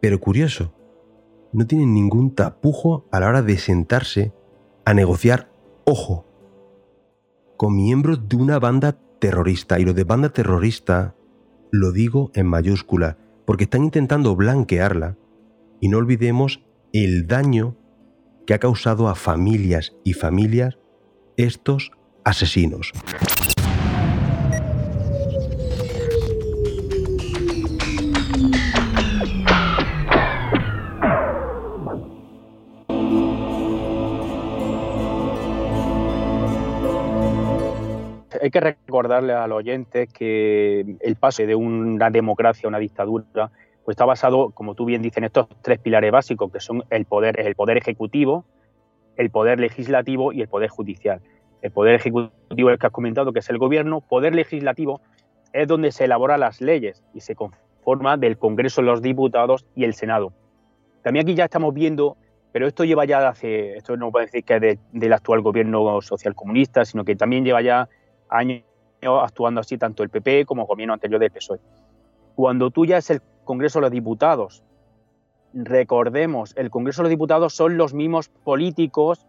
Pero 0.01 0.21
curioso, 0.21 0.73
no 1.53 1.67
tienen 1.67 1.93
ningún 1.93 2.37
tapujo 2.37 3.09
a 3.11 3.19
la 3.19 3.29
hora 3.29 3.43
de 3.43 3.59
sentarse 3.59 4.33
a 4.85 4.95
negociar, 4.95 5.51
ojo, 5.85 6.25
con 7.57 7.75
miembros 7.75 8.29
de 8.29 8.37
una 8.37 8.61
banda 8.61 8.97
terrorista. 9.19 9.81
Y 9.81 9.85
lo 9.85 9.93
de 9.93 10.05
banda 10.05 10.29
terrorista 10.29 11.17
lo 11.73 11.91
digo 11.91 12.31
en 12.35 12.47
mayúscula, 12.47 13.19
porque 13.47 13.65
están 13.65 13.85
intentando 13.85 14.37
blanquearla 14.37 15.17
y 15.81 15.89
no 15.89 15.99
olvidemos 15.99 16.65
el 16.93 17.27
daño 17.27 17.77
que 18.47 18.55
ha 18.55 18.59
causado 18.59 19.09
a 19.09 19.15
familias 19.15 19.95
y 20.05 20.13
familias 20.13 20.79
estos 21.37 21.91
asesinos. 22.25 22.93
Hay 38.43 38.51
que 38.51 38.59
recordarle 38.59 39.35
al 39.35 39.53
oyente 39.53 40.09
que 40.09 40.97
el 41.01 41.15
pase 41.15 41.47
de 41.47 41.55
una 41.55 42.11
democracia 42.11 42.67
a 42.67 42.71
una 42.71 42.81
dictadura 42.81 43.53
pues 43.85 43.95
está 43.95 44.05
basado, 44.05 44.51
como 44.51 44.75
tú 44.75 44.85
bien 44.85 45.01
dices, 45.01 45.19
en 45.19 45.25
estos 45.25 45.47
tres 45.63 45.79
pilares 45.79 46.11
básicos, 46.11 46.51
que 46.51 46.59
son 46.59 46.83
el 46.91 47.05
poder, 47.05 47.39
el 47.39 47.55
poder 47.55 47.77
ejecutivo, 47.77 48.45
el 49.17 49.31
poder 49.31 49.61
legislativo 49.61 50.33
y 50.33 50.41
el 50.41 50.49
poder 50.49 50.71
judicial. 50.71 51.21
El 51.63 51.71
poder 51.71 51.95
ejecutivo, 51.95 52.71
el 52.71 52.79
que 52.79 52.87
has 52.87 52.93
comentado, 52.93 53.33
que 53.33 53.39
es 53.39 53.49
el 53.49 53.59
gobierno, 53.59 54.01
poder 54.01 54.35
legislativo 54.35 55.01
es 55.53 55.69
donde 55.69 55.93
se 55.93 56.05
elaboran 56.05 56.41
las 56.41 56.61
leyes 56.61 57.05
y 57.15 57.21
se 57.21 57.37
conforma 57.37 58.17
del 58.17 58.39
Congreso 58.39 58.83
los 58.83 59.03
Diputados 59.03 59.67
y 59.77 59.85
el 59.85 59.95
Senado. 59.95 60.33
También 61.03 61.27
aquí 61.27 61.37
ya 61.37 61.45
estamos 61.45 61.73
viendo, 61.75 62.17
pero 62.51 62.67
esto 62.67 62.85
lleva 62.85 63.05
ya 63.05 63.29
hace, 63.29 63.77
esto 63.77 63.97
no 63.97 64.11
puede 64.11 64.27
decir 64.27 64.43
que 64.43 64.57
es 64.57 64.79
del 64.91 65.13
actual 65.13 65.43
gobierno 65.43 66.01
social 66.01 66.35
comunista, 66.35 66.85
sino 66.85 67.05
que 67.05 67.15
también 67.15 67.45
lleva 67.45 67.63
ya 67.63 67.89
años 68.33 68.63
actuando 69.03 69.61
así 69.61 69.79
tanto 69.79 70.03
el 70.03 70.11
PP 70.11 70.45
como 70.47 70.63
el 70.63 70.69
gobierno 70.69 70.95
anterior 70.95 71.21
del 71.21 71.31
PSOE. 71.31 71.61
Cuando 72.35 72.71
tú 72.71 72.87
ya 72.87 72.99
es 72.99 73.11
el 73.11 73.21
Congreso 73.45 73.79
de 73.79 73.83
los 73.83 73.91
Diputados, 73.91 74.65
recordemos, 75.53 76.55
el 76.57 76.71
Congreso 76.71 77.03
de 77.03 77.05
los 77.05 77.11
Diputados 77.11 77.55
son 77.55 77.77
los 77.77 77.95
mismos 77.95 78.29
políticos 78.29 79.27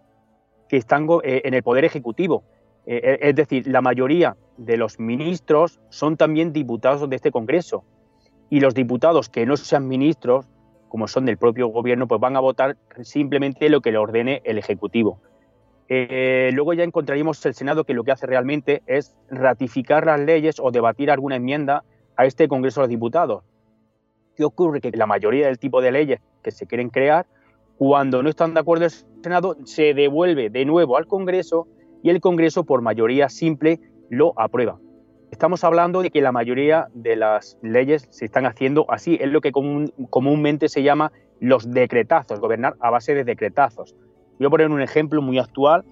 que 0.70 0.78
están 0.78 1.08
eh, 1.24 1.42
en 1.46 1.54
el 1.54 1.64
Poder 1.64 1.86
Ejecutivo. 1.86 2.44
Eh, 2.86 3.00
eh, 3.04 3.20
es 3.22 3.36
decir, 3.36 3.68
la 3.68 3.82
mayoría 3.82 4.36
de 4.58 4.78
los 4.78 5.00
ministros 5.00 5.80
son 5.90 6.18
también 6.18 6.54
diputados 6.54 7.10
de 7.10 7.16
este 7.16 7.32
Congreso. 7.32 7.84
Y 8.50 8.60
los 8.60 8.74
diputados 8.74 9.30
que 9.30 9.46
no 9.46 9.58
sean 9.58 9.88
ministros, 9.88 10.46
como 10.90 11.08
son 11.08 11.26
del 11.26 11.38
propio 11.38 11.68
gobierno, 11.68 12.08
pues 12.08 12.22
van 12.22 12.36
a 12.36 12.40
votar 12.40 12.78
simplemente 13.02 13.70
lo 13.70 13.82
que 13.82 13.92
le 13.92 13.98
ordene 13.98 14.42
el 14.46 14.58
Ejecutivo. 14.58 15.20
Eh, 15.96 16.50
luego 16.54 16.74
ya 16.74 16.84
encontraríamos 16.84 17.46
el 17.46 17.54
Senado 17.54 17.84
que 17.84 17.94
lo 17.94 18.04
que 18.04 18.12
hace 18.12 18.26
realmente 18.26 18.82
es 18.88 19.16
ratificar 19.30 20.08
las 20.08 20.20
leyes 20.20 20.60
o 20.60 20.72
debatir 20.72 21.12
alguna 21.12 21.36
enmienda 21.36 21.84
a 22.16 22.26
este 22.26 22.48
Congreso 22.48 22.82
de 22.82 22.86
los 22.86 22.90
Diputados. 22.90 23.44
¿Qué 24.36 24.44
ocurre? 24.44 24.82
Que 24.82 24.90
la 24.90 25.06
mayoría 25.06 25.46
del 25.46 25.60
tipo 25.60 25.84
de 25.84 25.92
leyes 25.92 26.20
que 26.42 26.50
se 26.50 26.66
quieren 26.66 26.90
crear, 26.90 27.28
cuando 27.78 28.24
no 28.24 28.30
están 28.30 28.56
de 28.56 28.62
acuerdo 28.62 28.86
el 28.86 28.92
Senado, 29.22 29.56
se 29.66 29.94
devuelve 29.94 30.50
de 30.50 30.66
nuevo 30.66 30.98
al 30.98 31.06
Congreso 31.06 31.68
y 32.02 32.10
el 32.10 32.22
Congreso 32.22 32.64
por 32.64 32.82
mayoría 32.82 33.30
simple 33.30 33.80
lo 34.10 34.34
aprueba. 34.36 34.80
Estamos 35.30 35.64
hablando 35.64 36.02
de 36.02 36.10
que 36.10 36.22
la 36.22 36.32
mayoría 36.32 36.88
de 36.96 37.18
las 37.18 37.60
leyes 37.62 38.08
se 38.10 38.26
están 38.26 38.48
haciendo 38.48 38.88
así, 38.90 39.20
es 39.22 39.30
lo 39.30 39.42
que 39.42 39.52
comúnmente 39.52 40.70
se 40.70 40.82
llama 40.82 41.12
los 41.40 41.72
decretazos, 41.72 42.40
gobernar 42.40 42.78
a 42.80 42.90
base 42.90 43.14
de 43.14 43.24
decretazos. 43.24 43.96
Voy 44.40 44.48
a 44.48 44.50
poner 44.50 44.70
un 44.70 44.82
ejemplo 44.82 45.22
muy 45.22 45.40
actual, 45.40 45.84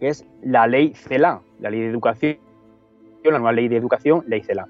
que 0.00 0.08
es 0.08 0.26
la 0.42 0.66
ley 0.66 0.94
CELA, 0.94 1.42
la 1.60 1.70
ley 1.70 1.80
de 1.80 1.88
educación, 1.88 2.38
la 3.24 3.38
nueva 3.38 3.52
ley 3.52 3.68
de 3.68 3.76
educación, 3.76 4.24
ley 4.26 4.42
CELA. 4.42 4.66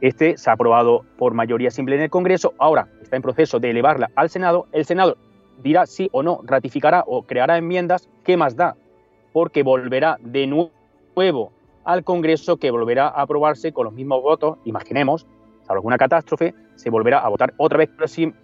Este 0.00 0.36
se 0.36 0.50
ha 0.50 0.54
aprobado 0.54 1.04
por 1.16 1.34
mayoría 1.34 1.70
simple 1.70 1.94
en 1.94 2.02
el 2.02 2.10
Congreso, 2.10 2.54
ahora 2.58 2.88
está 3.00 3.14
en 3.16 3.22
proceso 3.22 3.60
de 3.60 3.70
elevarla 3.70 4.10
al 4.16 4.30
Senado. 4.30 4.66
El 4.72 4.84
Senado 4.84 5.16
dirá 5.62 5.86
sí 5.86 6.08
o 6.12 6.22
no, 6.22 6.40
ratificará 6.44 7.04
o 7.06 7.22
creará 7.22 7.56
enmiendas, 7.56 8.08
¿qué 8.24 8.36
más 8.36 8.56
da? 8.56 8.76
Porque 9.32 9.62
volverá 9.62 10.18
de 10.20 10.46
nuevo 10.46 11.52
al 11.84 12.04
Congreso 12.04 12.56
que 12.56 12.70
volverá 12.70 13.06
a 13.06 13.22
aprobarse 13.22 13.72
con 13.72 13.84
los 13.84 13.94
mismos 13.94 14.22
votos, 14.22 14.58
imaginemos, 14.64 15.26
salvo 15.62 15.78
alguna 15.78 15.98
catástrofe, 15.98 16.54
se 16.74 16.90
volverá 16.90 17.20
a 17.20 17.28
votar 17.28 17.54
otra 17.56 17.78
vez 17.78 17.90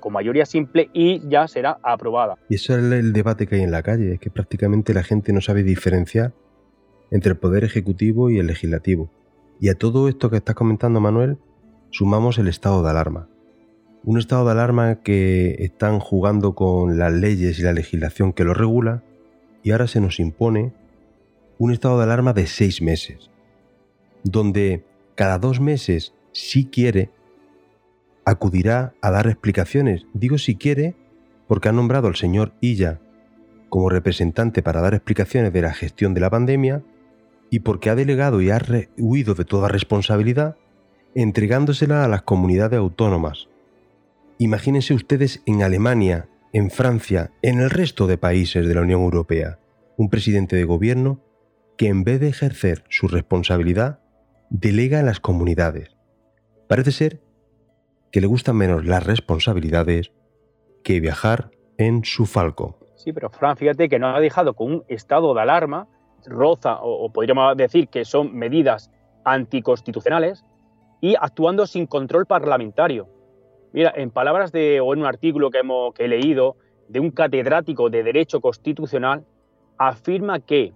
con 0.01 0.13
mayoría 0.13 0.47
simple 0.47 0.91
y 0.93 1.29
ya 1.29 1.47
será 1.49 1.79
aprobada. 1.83 2.37
Y 2.49 2.55
eso 2.57 2.77
es 2.77 2.85
el 2.85 3.13
debate 3.13 3.47
que 3.47 3.57
hay 3.57 3.63
en 3.63 3.71
la 3.71 3.83
calle, 3.83 4.15
es 4.15 4.21
que 4.21 4.31
prácticamente 4.31 4.95
la 4.95 5.03
gente 5.03 5.33
no 5.33 5.41
sabe 5.41 5.63
diferenciar 5.63 6.33
entre 7.11 7.33
el 7.33 7.39
poder 7.39 7.65
ejecutivo 7.65 8.31
y 8.31 8.39
el 8.39 8.47
legislativo. 8.47 9.11
Y 9.61 9.71
a 9.71 9.75
todo 9.75 10.09
esto 10.09 10.31
que 10.31 10.37
estás 10.37 10.55
comentando, 10.55 11.01
Manuel, 11.01 11.39
sumamos 11.91 12.39
el 12.39 12.49
estado 12.49 12.83
de 12.83 12.91
alarma. 12.91 13.29
Un 14.05 14.19
estado 14.19 14.45
de 14.47 14.53
alarma 14.53 14.97
que 15.03 15.57
están 15.59 15.99
jugando 15.99 16.55
con 16.55 16.99
las 16.99 17.13
leyes 17.13 17.59
y 17.59 17.63
la 17.63 17.73
legislación 17.73 18.33
que 18.33 18.45
lo 18.45 18.55
regula 18.55 19.03
y 19.63 19.73
ahora 19.73 19.89
se 19.89 20.01
nos 20.01 20.21
impone 20.21 20.73
un 21.59 21.73
estado 21.73 21.99
de 21.99 22.05
alarma 22.05 22.33
de 22.33 22.47
seis 22.47 22.81
meses, 22.81 23.31
donde 24.23 24.85
cada 25.17 25.39
dos 25.39 25.61
meses, 25.61 26.15
si 26.39 26.67
quiere, 26.67 27.11
acudirá 28.25 28.95
a 29.03 29.11
dar 29.11 29.27
explicaciones. 29.27 30.07
Digo 30.15 30.39
si 30.39 30.55
quiere, 30.55 30.95
porque 31.49 31.69
ha 31.69 31.73
nombrado 31.73 32.07
al 32.07 32.15
señor 32.15 32.53
Illa 32.61 33.01
como 33.69 33.91
representante 33.91 34.63
para 34.63 34.81
dar 34.81 34.95
explicaciones 34.95 35.53
de 35.53 35.63
la 35.63 35.75
gestión 35.75 36.15
de 36.15 36.21
la 36.21 36.31
pandemia 36.31 36.83
y 37.51 37.61
porque 37.61 37.91
ha 37.91 37.97
delegado 37.97 38.41
y 38.41 38.51
ha 38.51 38.61
huido 38.97 39.35
de 39.35 39.45
toda 39.45 39.69
responsabilidad, 39.69 40.57
entregándosela 41.15 42.05
a 42.05 42.09
las 42.09 42.23
comunidades 42.23 42.79
autónomas. 42.79 43.49
Imagínense 44.39 44.95
ustedes 44.95 45.43
en 45.45 45.63
Alemania, 45.63 46.29
en 46.53 46.71
Francia, 46.71 47.33
en 47.43 47.61
el 47.61 47.69
resto 47.69 48.07
de 48.07 48.17
países 48.17 48.67
de 48.67 48.75
la 48.75 48.83
Unión 48.83 49.03
Europea, 49.03 49.59
un 49.97 50.09
presidente 50.09 50.55
de 50.55 50.65
gobierno 50.65 51.21
que 51.77 51.89
en 51.89 52.05
vez 52.05 52.21
de 52.21 52.29
ejercer 52.29 52.85
su 52.89 53.09
responsabilidad, 53.09 54.01
delega 54.51 55.01
a 55.01 55.03
las 55.03 55.21
comunidades. 55.21 55.98
Parece 56.69 56.93
ser 56.93 57.21
que 58.13 58.21
le 58.21 58.27
gustan 58.27 58.57
menos 58.57 58.85
las 58.85 59.05
responsabilidades 59.05 60.13
que 60.85 61.01
viajar 61.01 61.51
en 61.79 62.05
su 62.05 62.27
falco. 62.27 62.79
Sí, 62.97 63.13
pero 63.13 63.31
Fran, 63.31 63.57
fíjate 63.57 63.89
que 63.89 63.99
no 63.99 64.09
ha 64.09 64.21
dejado 64.21 64.55
con 64.55 64.73
un 64.73 64.85
estado 64.89 65.33
de 65.35 65.41
alarma, 65.41 65.89
roza, 66.27 66.79
o, 66.83 67.11
podríamos 67.11 67.57
decir 67.57 67.89
que 67.89 68.05
son 68.05 68.37
medidas 68.37 68.91
anticonstitucionales, 69.25 70.45
y 71.01 71.15
actuando 71.19 71.67
sin 71.67 71.87
control 71.87 72.27
parlamentario. 72.27 73.09
Mira, 73.73 73.93
en 73.97 74.11
palabras 74.11 74.53
de, 74.53 74.81
o 74.81 74.93
en 74.93 75.01
un 75.01 75.07
artículo 75.07 75.51
que, 75.51 75.59
hemos, 75.59 75.95
que 75.95 76.05
he 76.05 76.09
leído, 76.09 76.57
de 76.89 77.01
un 77.01 77.11
catedrático 77.11 77.89
de 77.89 78.03
Derecho 78.03 78.41
Constitucional, 78.41 79.25
afirma 79.79 80.41
que 80.41 80.73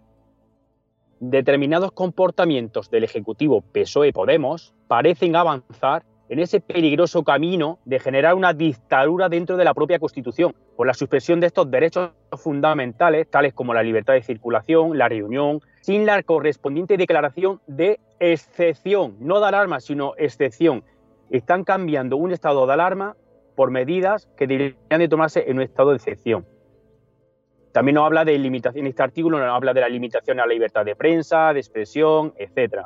determinados 1.23 1.93
comportamientos 1.93 2.91
del 2.91 3.05
Ejecutivo 3.05 3.63
PSOE-Podemos 3.73 4.75
parecen 4.89 5.37
avanzar 5.37 6.03
en 6.29 6.41
ese 6.41 6.61
peligroso 6.61 7.23
camino 7.23 7.79
de 7.85 8.01
generar 8.01 8.35
una 8.35 8.53
dictadura 8.53 9.29
dentro 9.29 9.57
de 9.57 9.65
la 9.65 9.73
propia 9.73 10.01
Constitución, 10.01 10.53
por 10.77 10.89
la 10.89 10.95
suspensión 10.95 11.39
de 11.39 11.47
estos 11.47 11.71
derechos 11.71 12.11
fundamentales, 12.33 13.31
tales 13.31 13.55
como 13.55 13.73
la 13.73 13.85
libertad 13.85 14.15
de 14.15 14.23
circulación, 14.23 14.99
la 14.99 15.09
reunión, 15.09 15.61
sin 15.81 16.07
la 16.07 16.21
correspondiente 16.25 16.97
declaración 16.97 17.61
de 17.69 18.01
excepción, 18.19 19.15
no 19.21 19.39
de 19.39 19.47
alarma, 19.47 19.79
sino 19.79 20.15
excepción. 20.17 20.83
Están 21.31 21.63
cambiando 21.63 22.17
un 22.17 22.33
estado 22.33 22.67
de 22.67 22.73
alarma 22.73 23.17
por 23.55 23.71
medidas 23.71 24.29
que 24.37 24.49
deberían 24.49 24.99
de 24.99 25.09
tomarse 25.09 25.45
en 25.49 25.59
un 25.59 25.63
estado 25.63 25.91
de 25.91 25.97
excepción. 25.97 26.47
También 27.73 27.95
nos 27.95 28.05
habla 28.05 28.25
de 28.25 28.39
limitación, 28.39 28.87
este 28.87 29.03
artículo 29.03 29.39
nos 29.39 29.49
habla 29.49 29.73
de 29.73 29.81
la 29.81 29.89
limitación 29.89 30.39
a 30.41 30.47
la 30.47 30.53
libertad 30.53 30.85
de 30.85 30.95
prensa, 30.95 31.55
de 31.55 31.61
expresión, 31.61 32.35
etc. 32.37 32.83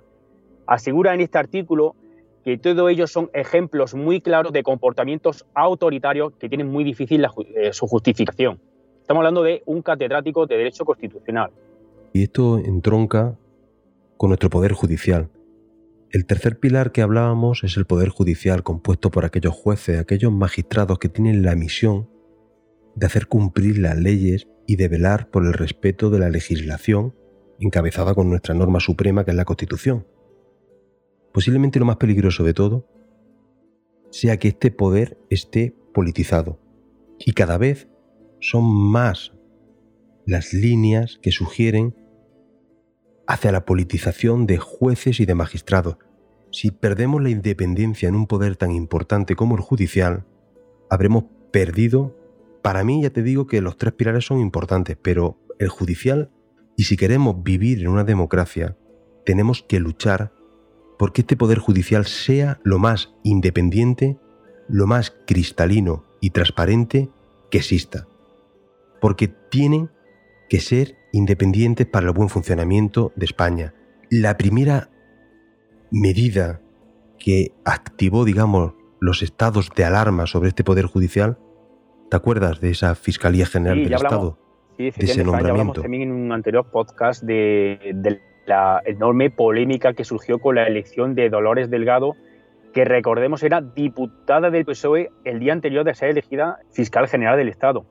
Asegura 0.67 1.13
en 1.13 1.21
este 1.21 1.39
artículo 1.39 1.97
que 2.45 2.57
todo 2.59 2.89
ello 2.89 3.09
son 3.09 3.29
ejemplos 3.35 3.95
muy 3.95 4.21
claros 4.21 4.53
de 4.53 4.63
comportamientos 4.63 5.45
autoritarios 5.55 6.35
que 6.35 6.49
tienen 6.49 6.69
muy 6.69 6.85
difícil 6.85 7.27
eh, 7.57 7.73
su 7.73 7.89
justificación. 7.89 8.61
Estamos 9.01 9.21
hablando 9.21 9.43
de 9.43 9.65
un 9.67 9.83
catedrático 9.83 10.47
de 10.47 10.57
Derecho 10.57 10.85
Constitucional. 10.85 11.51
Y 12.13 12.23
esto 12.23 12.59
entronca 12.59 13.37
con 14.17 14.31
nuestro 14.31 14.51
Poder 14.51 14.73
Judicial. 14.73 15.29
El 16.13 16.25
tercer 16.25 16.61
pilar 16.61 16.93
que 16.93 17.03
hablábamos 17.03 17.65
es 17.65 17.77
el 17.77 17.85
Poder 17.85 18.11
Judicial 18.11 18.63
compuesto 18.63 19.11
por 19.11 19.25
aquellos 19.25 19.55
jueces, 19.55 19.99
aquellos 19.99 20.33
magistrados 20.33 21.01
que 21.01 21.09
tienen 21.09 21.43
la 21.43 21.57
misión 21.57 22.09
de 22.95 23.07
hacer 23.07 23.27
cumplir 23.27 23.79
las 23.79 23.99
leyes 23.99 24.47
y 24.67 24.77
de 24.77 24.89
velar 24.89 25.31
por 25.31 25.45
el 25.45 25.53
respeto 25.53 26.11
de 26.11 26.19
la 26.19 26.29
legislación 26.29 27.15
encabezada 27.59 28.15
con 28.15 28.29
nuestra 28.29 28.55
norma 28.55 28.81
suprema 28.81 29.25
que 29.25 29.31
es 29.31 29.37
la 29.37 29.45
Constitución. 29.45 30.07
Posiblemente 31.33 31.79
lo 31.79 31.85
más 31.85 31.97
peligroso 31.97 32.45
de 32.45 32.55
todo 32.55 32.89
sea 34.11 34.39
que 34.39 34.49
este 34.49 34.71
poder 34.71 35.19
esté 35.31 35.75
politizado 35.93 36.61
y 37.19 37.33
cada 37.33 37.59
vez 37.59 37.89
son 38.41 38.65
más 38.65 39.33
las 40.27 40.53
líneas 40.53 41.19
que 41.23 41.31
sugieren 41.31 41.95
hacia 43.27 43.53
la 43.53 43.65
politización 43.65 44.47
de 44.47 44.59
jueces 44.59 45.21
y 45.21 45.27
de 45.27 45.35
magistrados. 45.35 45.97
Si 46.51 46.71
perdemos 46.71 47.23
la 47.23 47.31
independencia 47.31 48.09
en 48.09 48.15
un 48.15 48.27
poder 48.27 48.57
tan 48.57 48.71
importante 48.71 49.37
como 49.37 49.57
el 49.57 49.63
judicial, 49.63 50.27
habremos 50.91 51.25
perdido 51.53 52.17
para 52.67 52.83
mí 52.83 53.01
ya 53.01 53.11
te 53.11 53.23
digo 53.23 53.47
que 53.47 53.61
los 53.61 53.79
tres 53.79 53.93
pilares 53.93 54.27
son 54.27 54.41
importantes, 54.41 54.99
pero 55.01 55.39
el 55.61 55.69
judicial, 55.69 56.33
y 56.77 56.83
si 56.83 56.97
queremos 56.97 57.45
vivir 57.45 57.81
en 57.81 57.87
una 57.87 58.03
democracia, 58.03 58.77
tenemos 59.25 59.63
que 59.63 59.79
luchar 59.79 60.33
porque 60.99 61.21
este 61.21 61.37
poder 61.37 61.61
judicial 61.61 62.07
sea 62.07 62.59
lo 62.65 62.81
más 62.81 63.15
independiente, 63.23 64.19
lo 64.69 64.89
más 64.89 65.17
cristalino 65.29 66.07
y 66.21 66.31
transparente 66.31 67.09
que 67.53 67.59
exista. 67.59 68.09
Porque 69.01 69.29
tienen 69.29 69.93
que 70.49 70.59
ser 70.59 70.97
independientes 71.13 71.87
para 71.87 72.09
el 72.09 72.15
buen 72.15 72.31
funcionamiento 72.31 73.13
de 73.15 73.27
España. 73.27 73.75
La 74.11 74.37
primera 74.37 74.91
medida 75.93 76.61
que 77.17 77.53
activó, 77.65 78.25
digamos, 78.25 78.75
los 78.99 79.23
estados 79.23 79.71
de 79.77 79.85
alarma 79.85 80.27
sobre 80.27 80.49
este 80.49 80.65
poder 80.65 80.87
judicial 80.87 81.39
¿Te 82.11 82.17
acuerdas 82.17 82.61
de 82.61 82.71
esa 82.71 82.95
Fiscalía 82.95 83.47
General 83.47 83.83
del 83.83 83.93
Estado? 83.93 84.39
Sí, 84.77 84.91
de 84.91 85.05
ese 85.07 85.25
nombramiento. 85.25 85.51
hablamos 85.51 85.83
también 85.83 86.03
en 86.03 86.13
un 86.13 86.31
anterior 86.31 86.71
podcast 86.71 87.25
de, 87.25 88.21
la 88.47 88.81
enorme 88.85 89.31
polémica 89.31 89.93
que 89.93 90.05
surgió 90.05 90.39
con 90.39 90.55
la 90.55 90.69
elección 90.69 91.17
de 91.17 91.29
Dolores 91.31 91.69
Delgado, 91.69 92.15
que 92.73 92.85
recordemos 92.85 93.43
era 93.43 93.61
diputada 93.61 94.51
del 94.51 94.65
PSOE 94.65 95.11
el 95.25 95.41
día 95.41 95.53
anterior 95.53 95.85
de 95.85 95.95
ser 95.95 96.11
elegida 96.11 96.61
fiscal 96.71 97.09
general 97.09 97.39
del 97.39 97.49
Estado. 97.49 97.87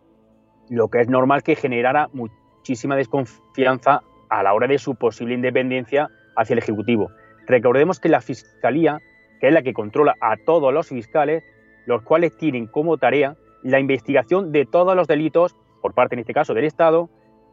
Lo 0.70 0.88
que 0.88 1.02
es 1.02 1.10
normal 1.10 1.44
que 1.44 1.58
generara 1.58 2.08
muchísima 2.14 2.96
desconfianza 2.96 4.02
a 4.30 4.44
la 4.44 4.54
hora 4.54 4.68
de 4.68 4.78
su 4.78 4.96
posible 4.96 5.34
independencia 5.34 6.10
hacia 6.38 6.54
el 6.54 6.60
Ejecutivo. 6.60 7.12
Recordemos 7.48 8.00
que 8.00 8.08
la 8.08 8.22
Fiscalía, 8.22 9.02
que 9.42 9.50
es 9.50 9.54
la 9.54 9.62
que 9.62 9.74
controla 9.74 10.16
a 10.22 10.38
todos 10.38 10.74
los 10.74 10.88
fiscales, 10.88 11.44
los 11.86 12.02
cuales 12.04 12.38
tienen 12.38 12.68
como 12.68 12.98
tarea 12.98 13.36
la 13.66 13.80
investigación 13.80 14.52
de 14.52 14.66
todos 14.66 14.96
los 14.96 15.08
delitos, 15.08 15.56
por 15.82 15.94
parte 15.94 16.14
en 16.14 16.20
este 16.20 16.34
caso 16.34 16.54
del 16.54 16.66
Estado, 16.66 17.10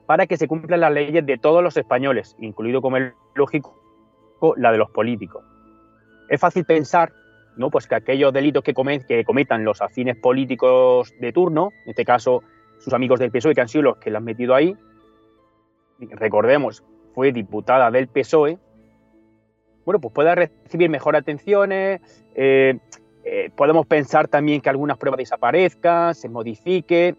para 0.07 0.27
que 0.27 0.37
se 0.37 0.47
cumplan 0.47 0.81
las 0.81 0.93
leyes 0.93 1.25
de 1.25 1.39
todos 1.39 1.63
los 1.63 1.77
españoles, 1.79 2.37
incluido 2.39 2.83
como 2.83 2.99
es 2.99 3.15
lógico 3.35 3.75
la 4.59 4.73
de 4.73 4.79
los 4.79 4.91
políticos. 4.91 5.43
Es 6.29 6.39
fácil 6.39 6.67
pensar 6.67 7.13
¿no? 7.57 7.71
pues 7.71 7.87
que 7.87 7.95
aquellos 7.95 8.31
delitos 8.33 8.63
que, 8.63 8.75
que 9.09 9.25
cometan 9.25 9.65
los 9.65 9.81
afines 9.81 10.17
políticos 10.19 11.15
de 11.19 11.33
turno, 11.33 11.71
en 11.85 11.91
este 11.91 12.05
caso 12.05 12.43
sus 12.79 12.93
amigos 12.93 13.19
del 13.19 13.31
PSOE 13.31 13.55
que 13.55 13.63
han 13.63 13.69
sido 13.69 13.83
los 13.83 13.97
que 13.97 14.11
la 14.11 14.19
han 14.19 14.25
metido 14.25 14.55
ahí, 14.55 14.77
recordemos, 15.99 16.85
fue 17.15 17.33
diputada 17.33 17.91
del 17.91 18.09
PSOE, 18.09 18.59
bueno, 19.87 20.01
pues 20.01 20.13
pueda 20.13 20.35
recibir 20.35 20.91
mejor 20.91 21.17
atenciones, 21.17 22.01
eh, 22.35 22.79
eh, 23.25 23.51
podemos 23.55 23.87
pensar 23.87 24.29
también 24.29 24.61
que 24.61 24.69
algunas 24.69 24.99
pruebas 24.99 25.19
desaparezcan, 25.19 26.15
se 26.15 26.29
modifique. 26.29 27.15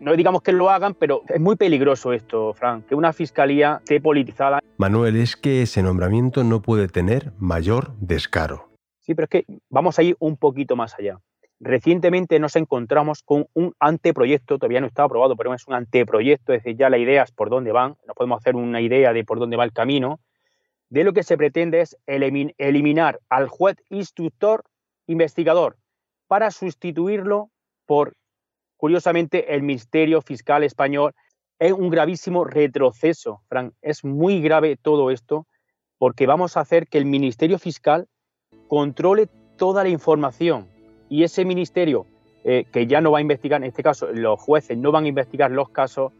No 0.00 0.14
digamos 0.14 0.42
que 0.42 0.52
lo 0.52 0.68
hagan, 0.68 0.94
pero 0.94 1.22
es 1.28 1.40
muy 1.40 1.56
peligroso 1.56 2.12
esto, 2.12 2.52
Frank, 2.52 2.86
que 2.86 2.94
una 2.94 3.12
fiscalía 3.12 3.78
esté 3.78 4.00
politizada. 4.00 4.60
Manuel, 4.76 5.16
es 5.16 5.36
que 5.36 5.62
ese 5.62 5.82
nombramiento 5.82 6.44
no 6.44 6.60
puede 6.60 6.88
tener 6.88 7.32
mayor 7.38 7.92
descaro. 7.98 8.68
Sí, 9.00 9.14
pero 9.14 9.24
es 9.24 9.30
que 9.30 9.44
vamos 9.70 9.98
a 9.98 10.02
ir 10.02 10.16
un 10.18 10.36
poquito 10.36 10.76
más 10.76 10.94
allá. 10.98 11.18
Recientemente 11.58 12.38
nos 12.38 12.54
encontramos 12.56 13.22
con 13.22 13.46
un 13.54 13.72
anteproyecto, 13.80 14.58
todavía 14.58 14.82
no 14.82 14.86
está 14.86 15.04
aprobado, 15.04 15.36
pero 15.36 15.54
es 15.54 15.66
un 15.66 15.72
anteproyecto, 15.72 16.52
es 16.52 16.62
decir, 16.62 16.76
ya 16.76 16.90
las 16.90 17.00
ideas 17.00 17.32
por 17.32 17.48
dónde 17.48 17.72
van, 17.72 17.96
nos 18.06 18.14
podemos 18.14 18.38
hacer 18.38 18.56
una 18.56 18.82
idea 18.82 19.14
de 19.14 19.24
por 19.24 19.38
dónde 19.38 19.56
va 19.56 19.64
el 19.64 19.72
camino, 19.72 20.20
de 20.90 21.04
lo 21.04 21.14
que 21.14 21.22
se 21.22 21.38
pretende 21.38 21.80
es 21.80 21.96
eliminar 22.06 23.20
al 23.30 23.48
juez 23.48 23.76
instructor 23.88 24.64
investigador 25.06 25.76
para 26.26 26.50
sustituirlo 26.50 27.50
por, 27.86 28.14
curiosamente, 28.76 29.54
el 29.54 29.62
Ministerio 29.62 30.22
Fiscal 30.22 30.64
Español. 30.64 31.12
Es 31.58 31.72
un 31.72 31.88
gravísimo 31.88 32.44
retroceso, 32.44 33.40
Frank. 33.48 33.72
Es 33.80 34.04
muy 34.04 34.40
grave 34.42 34.76
todo 34.76 35.10
esto 35.10 35.46
porque 35.98 36.26
vamos 36.26 36.56
a 36.56 36.60
hacer 36.60 36.86
que 36.88 36.98
el 36.98 37.06
Ministerio 37.06 37.58
Fiscal 37.58 38.06
controle 38.68 39.28
toda 39.56 39.82
la 39.82 39.88
información 39.88 40.68
y 41.08 41.22
ese 41.22 41.44
ministerio 41.44 42.06
eh, 42.44 42.64
que 42.70 42.86
ya 42.86 43.00
no 43.00 43.10
va 43.10 43.18
a 43.18 43.22
investigar, 43.22 43.62
en 43.62 43.68
este 43.68 43.82
caso 43.82 44.08
los 44.12 44.38
jueces 44.38 44.76
no 44.76 44.92
van 44.92 45.04
a 45.04 45.08
investigar 45.08 45.50
los 45.50 45.70
casos, 45.70 46.12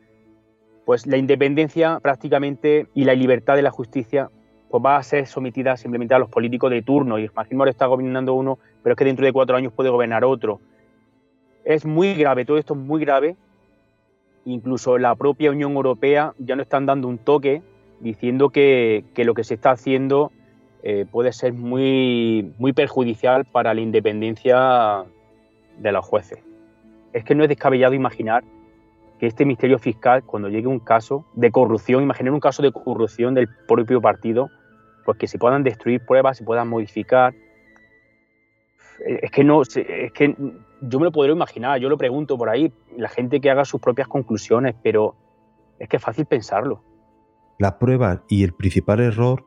pues 0.85 1.07
la 1.07 1.17
independencia 1.17 2.01
prácticamente 2.01 2.89
y 2.95 3.05
la 3.05 3.15
libertad 3.15 3.57
de 3.57 3.63
la 3.63 3.71
justicia 3.71 4.31
pues 4.71 4.85
va 4.85 4.97
a 4.97 5.03
ser 5.03 5.27
sometida 5.27 5.77
simplemente 5.77 6.15
a 6.15 6.19
los 6.19 6.29
políticos 6.29 6.71
de 6.71 6.83
turno. 6.83 7.19
Y 7.19 7.31
ahora 7.37 7.71
está 7.71 7.87
gobernando 7.87 8.35
uno, 8.35 8.59
pero 8.87 8.95
es 8.95 8.99
que 8.99 9.05
dentro 9.05 9.27
de 9.27 9.33
cuatro 9.33 9.57
años 9.57 9.73
puede 9.73 9.91
gobernar 9.91 10.25
otro. 10.25 10.61
Es 11.65 11.85
muy 11.85 12.15
grave, 12.15 12.45
todo 12.45 12.57
esto 12.57 12.75
es 12.75 12.79
muy 12.79 13.01
grave. 13.01 13.35
Incluso 14.45 14.97
la 14.97 15.17
propia 15.17 15.51
Unión 15.51 15.73
Europea 15.73 16.35
ya 16.39 16.55
no 16.55 16.63
están 16.63 16.87
dando 16.87 17.09
un 17.09 17.19
toque 17.19 17.63
diciendo 17.99 18.51
que, 18.51 19.03
lo 19.17 19.35
que 19.35 19.43
se 19.43 19.55
está 19.55 19.73
haciendo 19.73 20.31
eh, 20.85 21.05
puede 21.11 21.33
ser 21.33 21.53
muy, 21.53 22.55
muy 22.59 22.73
perjudicial 22.73 23.45
para 23.45 23.75
la 23.75 23.81
independencia 23.81 25.03
de 25.79 25.91
los 25.91 26.05
jueces. 26.05 26.39
Es 27.13 27.25
que 27.25 27.35
no 27.35 27.43
es 27.43 27.49
descabellado 27.49 27.93
imaginar 27.93 28.45
que 29.19 29.27
este 29.27 29.45
misterio 29.45 29.81
fiscal, 29.81 30.23
cuando 30.23 30.49
llegue 30.49 30.69
un 30.69 30.79
caso 30.79 31.27
de 31.35 31.51
corrupción, 31.51 32.05
imaginar 32.05 32.33
un 32.33 32.39
caso 32.39 32.63
de 32.63 32.71
corrupción 32.71 33.35
del 33.35 33.49
propio 33.67 34.01
partido, 34.01 34.49
pues 35.05 35.19
que 35.19 35.27
se 35.27 35.39
puedan 35.39 35.65
destruir 35.65 36.07
pruebas, 36.07 36.37
se 36.37 36.45
puedan 36.45 36.69
modificar. 36.69 37.35
Es 39.05 39.31
que 39.31 39.45
no, 39.45 39.63
es 39.63 40.13
que 40.13 40.35
yo 40.81 40.99
me 40.99 41.05
lo 41.05 41.13
podría 41.13 41.35
imaginar, 41.35 41.81
yo 41.81 41.89
lo 41.89 41.99
pregunto 41.99 42.37
por 42.39 42.49
ahí, 42.49 42.73
la 42.97 43.09
gente 43.09 43.41
que 43.41 43.51
haga 43.51 43.65
sus 43.65 43.81
propias 43.81 44.09
conclusiones, 44.09 44.75
pero 44.83 45.17
es 45.79 45.89
que 45.89 45.97
es 45.97 46.03
fácil 46.03 46.27
pensarlo. 46.27 46.83
La 47.59 47.79
prueba 47.79 48.25
y 48.29 48.45
el 48.45 48.53
principal 48.53 49.01
error 49.01 49.45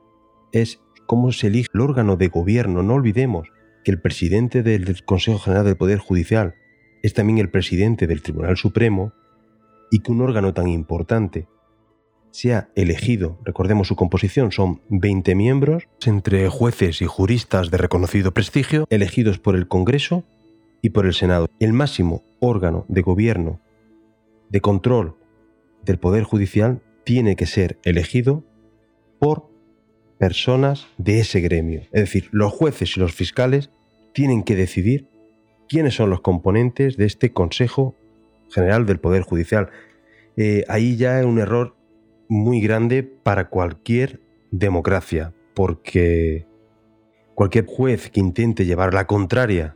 es 0.52 0.82
cómo 1.06 1.32
se 1.32 1.48
elige 1.48 1.70
el 1.74 1.82
órgano 1.82 2.18
de 2.18 2.28
gobierno. 2.28 2.84
No 2.84 2.96
olvidemos 2.96 3.50
que 3.84 3.92
el 3.92 4.02
presidente 4.02 4.64
del 4.64 5.04
Consejo 5.06 5.40
General 5.40 5.66
del 5.66 5.78
Poder 5.78 6.00
Judicial 6.00 6.56
es 7.04 7.14
también 7.14 7.38
el 7.40 7.50
presidente 7.50 8.08
del 8.08 8.22
Tribunal 8.22 8.58
Supremo 8.58 9.14
y 9.92 10.02
que 10.02 10.12
un 10.12 10.22
órgano 10.22 10.54
tan 10.54 10.68
importante 10.68 11.48
sea 12.32 12.70
elegido, 12.76 13.40
recordemos 13.44 13.88
su 13.88 13.96
composición, 13.96 14.52
son 14.52 14.82
20 14.90 15.36
miembros, 15.36 15.84
entre 16.06 16.48
jueces 16.50 17.02
y 17.02 17.06
juristas 17.06 17.72
de 17.72 17.78
reconocido 17.78 18.34
prestigio, 18.34 18.86
elegidos 18.90 19.40
por 19.40 19.56
el 19.56 19.68
Congreso 19.68 20.24
y 20.82 20.90
por 20.90 21.06
el 21.06 21.14
Senado. 21.14 21.48
El 21.60 21.74
máximo 21.74 22.24
órgano 22.40 22.86
de 22.88 23.02
gobierno, 23.02 23.60
de 24.50 24.62
control 24.62 25.16
del 25.84 25.98
Poder 25.98 26.24
Judicial, 26.24 26.82
tiene 27.04 27.36
que 27.36 27.46
ser 27.46 27.80
elegido 27.84 28.44
por 29.20 29.50
personas 30.18 30.88
de 30.98 31.20
ese 31.20 31.40
gremio. 31.40 31.82
Es 31.92 32.02
decir, 32.02 32.30
los 32.32 32.52
jueces 32.52 32.96
y 32.96 33.00
los 33.00 33.14
fiscales 33.14 33.72
tienen 34.14 34.44
que 34.44 34.56
decidir 34.56 35.08
quiénes 35.68 35.96
son 35.96 36.10
los 36.10 36.22
componentes 36.22 36.98
de 36.98 37.06
este 37.06 37.32
Consejo 37.32 37.96
General 38.50 38.86
del 38.86 39.00
Poder 39.00 39.24
Judicial. 39.24 39.70
Eh, 40.36 40.66
ahí 40.68 40.98
ya 40.98 41.20
es 41.20 41.26
un 41.26 41.40
error 41.40 41.76
muy 42.30 42.62
grande 42.62 43.04
para 43.04 43.50
cualquier 43.50 44.22
democracia, 44.52 45.34
porque 45.54 46.46
cualquier 47.34 47.66
juez 47.66 48.10
que 48.10 48.20
intente 48.20 48.66
llevar 48.66 48.94
la 48.94 49.08
contraria 49.08 49.76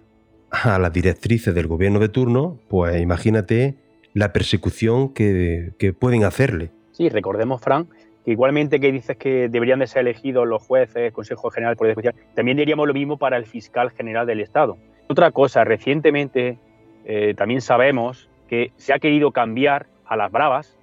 a 0.51 0.77
las 0.79 0.93
directrices 0.93 1.53
del 1.53 1.67
gobierno 1.67 1.99
de 1.99 2.09
turno, 2.09 2.59
pues 2.69 3.01
imagínate 3.01 3.75
la 4.13 4.31
persecución 4.31 5.13
que, 5.13 5.73
que 5.79 5.93
pueden 5.93 6.23
hacerle. 6.23 6.71
Sí, 6.91 7.09
recordemos, 7.09 7.59
Fran, 7.59 7.87
que 8.23 8.31
igualmente 8.31 8.79
que 8.79 8.91
dices 8.91 9.17
que 9.17 9.49
deberían 9.49 9.79
de 9.79 9.87
ser 9.87 10.01
elegidos 10.01 10.47
los 10.47 10.61
jueces, 10.61 11.11
Consejo 11.11 11.49
General 11.49 11.75
Poder 11.75 11.95
Judicial, 11.95 12.15
también 12.35 12.57
diríamos 12.57 12.87
lo 12.87 12.93
mismo 12.93 13.17
para 13.17 13.37
el 13.37 13.45
fiscal 13.45 13.89
general 13.89 14.27
del 14.27 14.39
Estado. 14.39 14.77
Otra 15.07 15.31
cosa, 15.31 15.63
recientemente 15.63 16.59
eh, 17.05 17.33
también 17.35 17.61
sabemos 17.61 18.29
que 18.47 18.71
se 18.77 18.93
ha 18.93 18.99
querido 18.99 19.31
cambiar 19.31 19.87
a 20.05 20.15
las 20.15 20.31
bravas 20.31 20.77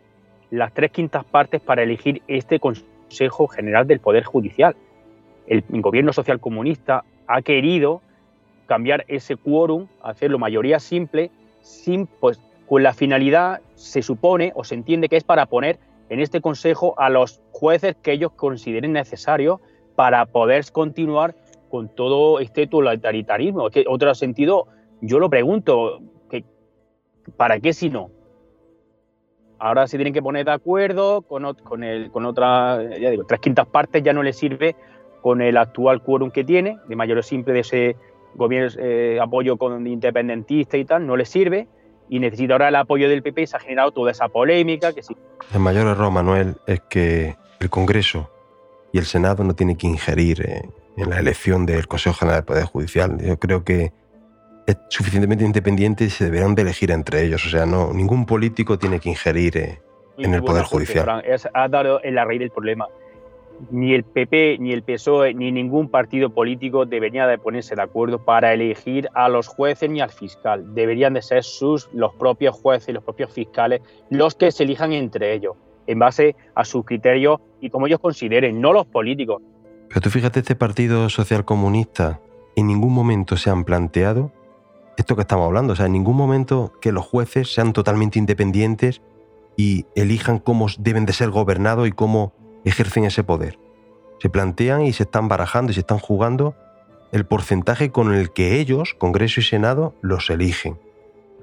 las 0.50 0.72
tres 0.74 0.90
quintas 0.90 1.24
partes 1.24 1.60
para 1.60 1.82
elegir 1.82 2.22
este 2.26 2.58
Consejo 2.58 3.48
General 3.48 3.86
del 3.86 4.00
Poder 4.00 4.24
Judicial. 4.24 4.76
El 5.46 5.64
gobierno 5.80 6.12
social 6.12 6.40
comunista 6.40 7.04
ha 7.26 7.42
querido 7.42 8.02
cambiar 8.66 9.04
ese 9.08 9.36
quórum, 9.36 9.88
hacerlo 10.02 10.38
mayoría 10.38 10.78
simple, 10.78 11.30
sin, 11.60 12.06
pues, 12.06 12.40
con 12.68 12.84
la 12.84 12.92
finalidad, 12.92 13.60
se 13.74 14.00
supone 14.00 14.52
o 14.54 14.62
se 14.62 14.76
entiende 14.76 15.08
que 15.08 15.16
es 15.16 15.24
para 15.24 15.46
poner 15.46 15.78
en 16.08 16.20
este 16.20 16.40
consejo 16.40 16.94
a 16.98 17.08
los 17.08 17.40
jueces 17.50 17.96
que 18.00 18.12
ellos 18.12 18.32
consideren 18.32 18.92
necesarios 18.92 19.60
para 19.96 20.26
poder 20.26 20.64
continuar 20.70 21.34
con 21.68 21.88
todo 21.88 22.38
este 22.38 22.66
totalitarismo. 22.66 23.70
Que 23.70 23.84
otro 23.88 24.14
sentido, 24.14 24.68
yo 25.00 25.18
lo 25.18 25.30
pregunto, 25.30 26.00
¿para 27.36 27.58
qué 27.60 27.72
si 27.72 27.90
no? 27.90 28.10
Ahora 29.60 29.86
se 29.86 29.98
tienen 29.98 30.14
que 30.14 30.22
poner 30.22 30.46
de 30.46 30.52
acuerdo 30.52 31.20
con, 31.22 31.54
con, 31.54 31.82
con 32.10 32.24
otra, 32.24 32.82
ya 32.98 33.10
digo, 33.10 33.24
tres 33.24 33.40
quintas 33.40 33.66
partes 33.66 34.02
ya 34.02 34.14
no 34.14 34.22
le 34.22 34.32
sirve 34.32 34.74
con 35.20 35.42
el 35.42 35.58
actual 35.58 36.02
quórum 36.02 36.30
que 36.30 36.44
tiene, 36.44 36.78
de 36.88 36.96
mayor 36.96 37.22
simple 37.22 37.52
de 37.52 37.60
ese 37.60 37.96
gobierno, 38.34 38.70
eh, 38.80 39.18
apoyo 39.20 39.58
con 39.58 39.86
independentista 39.86 40.78
y 40.78 40.86
tal, 40.86 41.06
no 41.06 41.14
le 41.14 41.26
sirve 41.26 41.68
y 42.08 42.18
necesita 42.18 42.54
ahora 42.54 42.68
el 42.68 42.76
apoyo 42.76 43.08
del 43.08 43.22
PP 43.22 43.42
y 43.42 43.46
se 43.46 43.56
ha 43.56 43.60
generado 43.60 43.92
toda 43.92 44.10
esa 44.10 44.28
polémica. 44.28 44.92
Que 44.92 45.02
sí. 45.02 45.14
El 45.52 45.60
mayor 45.60 45.86
error, 45.86 46.10
Manuel, 46.10 46.56
es 46.66 46.80
que 46.88 47.36
el 47.60 47.70
Congreso 47.70 48.30
y 48.92 48.98
el 48.98 49.04
Senado 49.04 49.44
no 49.44 49.54
tienen 49.54 49.76
que 49.76 49.86
ingerir 49.86 50.44
en 50.96 51.10
la 51.10 51.18
elección 51.18 51.66
del 51.66 51.86
Consejo 51.86 52.16
General 52.16 52.40
del 52.40 52.46
Poder 52.46 52.64
Judicial. 52.64 53.18
Yo 53.20 53.38
creo 53.38 53.62
que 53.62 53.92
suficientemente 54.88 55.44
independiente 55.44 56.04
y 56.04 56.10
se 56.10 56.24
deberán 56.24 56.54
de 56.54 56.62
elegir 56.62 56.90
entre 56.90 57.24
ellos. 57.24 57.44
O 57.46 57.50
sea, 57.50 57.66
no, 57.66 57.92
ningún 57.92 58.26
político 58.26 58.78
tiene 58.78 59.00
que 59.00 59.10
ingerir 59.10 59.56
eh, 59.56 59.80
en 60.18 60.34
el 60.34 60.42
Poder 60.42 60.64
Judicial. 60.64 61.22
ha 61.54 61.68
dado 61.68 62.00
en 62.02 62.14
la 62.14 62.24
raíz 62.24 62.40
del 62.40 62.50
problema 62.50 62.86
ni 63.70 63.94
el 63.94 64.04
PP, 64.04 64.58
ni 64.58 64.72
el 64.72 64.82
PSOE, 64.82 65.34
ni 65.34 65.52
ningún 65.52 65.88
partido 65.88 66.30
político 66.30 66.86
debería 66.86 67.26
de 67.26 67.38
ponerse 67.38 67.74
de 67.74 67.82
acuerdo 67.82 68.24
para 68.24 68.52
elegir 68.54 69.08
a 69.14 69.28
los 69.28 69.48
jueces 69.48 69.90
ni 69.90 70.00
al 70.00 70.10
fiscal. 70.10 70.74
Deberían 70.74 71.14
de 71.14 71.22
ser 71.22 71.44
sus, 71.44 71.90
los 71.92 72.14
propios 72.14 72.56
jueces 72.56 72.88
y 72.88 72.92
los 72.92 73.04
propios 73.04 73.32
fiscales 73.32 73.82
los 74.08 74.34
que 74.34 74.50
se 74.50 74.64
elijan 74.64 74.92
entre 74.92 75.34
ellos, 75.34 75.56
en 75.86 75.98
base 75.98 76.36
a 76.54 76.64
sus 76.64 76.84
criterios 76.84 77.40
y 77.60 77.70
como 77.70 77.86
ellos 77.86 78.00
consideren, 78.00 78.60
no 78.60 78.72
los 78.72 78.86
políticos. 78.86 79.42
Pero 79.88 80.00
tú 80.00 80.10
fíjate, 80.10 80.40
este 80.40 80.54
Partido 80.54 81.08
Social 81.08 81.44
Comunista 81.44 82.20
en 82.56 82.68
ningún 82.68 82.92
momento 82.92 83.36
se 83.36 83.50
han 83.50 83.64
planteado 83.64 84.32
esto 85.00 85.16
que 85.16 85.22
estamos 85.22 85.46
hablando, 85.46 85.72
o 85.72 85.76
sea, 85.76 85.86
en 85.86 85.92
ningún 85.92 86.16
momento 86.16 86.72
que 86.80 86.92
los 86.92 87.04
jueces 87.04 87.52
sean 87.52 87.72
totalmente 87.72 88.18
independientes 88.18 89.02
y 89.56 89.86
elijan 89.94 90.38
cómo 90.38 90.66
deben 90.78 91.06
de 91.06 91.12
ser 91.12 91.30
gobernados 91.30 91.88
y 91.88 91.92
cómo 91.92 92.32
ejercen 92.64 93.04
ese 93.04 93.24
poder. 93.24 93.58
Se 94.20 94.28
plantean 94.28 94.82
y 94.82 94.92
se 94.92 95.04
están 95.04 95.28
barajando 95.28 95.72
y 95.72 95.74
se 95.74 95.80
están 95.80 95.98
jugando 95.98 96.54
el 97.12 97.24
porcentaje 97.24 97.90
con 97.90 98.14
el 98.14 98.32
que 98.32 98.60
ellos, 98.60 98.94
Congreso 98.94 99.40
y 99.40 99.42
Senado, 99.42 99.94
los 100.02 100.30
eligen. 100.30 100.78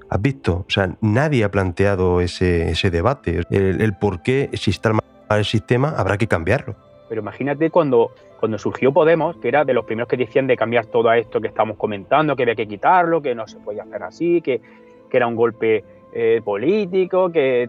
¿Has 0.08 0.22
visto? 0.22 0.64
O 0.66 0.70
sea, 0.70 0.96
nadie 1.00 1.44
ha 1.44 1.50
planteado 1.50 2.20
ese, 2.20 2.70
ese 2.70 2.90
debate. 2.90 3.42
El, 3.50 3.94
por 3.98 4.22
qué, 4.22 4.50
si 4.54 4.70
está 4.70 4.92
mal 4.92 5.02
el 5.30 5.44
sistema, 5.44 5.94
habrá 5.96 6.16
que 6.16 6.28
cambiarlo. 6.28 6.76
Pero 7.08 7.20
imagínate 7.20 7.70
cuando, 7.70 8.12
cuando 8.38 8.58
surgió 8.58 8.92
Podemos, 8.92 9.36
que 9.36 9.48
era 9.48 9.64
de 9.64 9.74
los 9.74 9.84
primeros 9.84 10.08
que 10.08 10.16
decían 10.16 10.46
de 10.46 10.56
cambiar 10.56 10.86
todo 10.86 11.12
esto 11.12 11.40
que 11.40 11.48
estamos 11.48 11.76
comentando, 11.76 12.36
que 12.36 12.42
había 12.42 12.54
que 12.54 12.68
quitarlo, 12.68 13.22
que 13.22 13.34
no 13.34 13.46
se 13.46 13.58
podía 13.58 13.84
hacer 13.84 14.02
así, 14.02 14.40
que, 14.42 14.60
que 15.08 15.16
era 15.16 15.26
un 15.26 15.36
golpe 15.36 15.84
eh, 16.10 16.40
político, 16.42 17.30
que, 17.30 17.68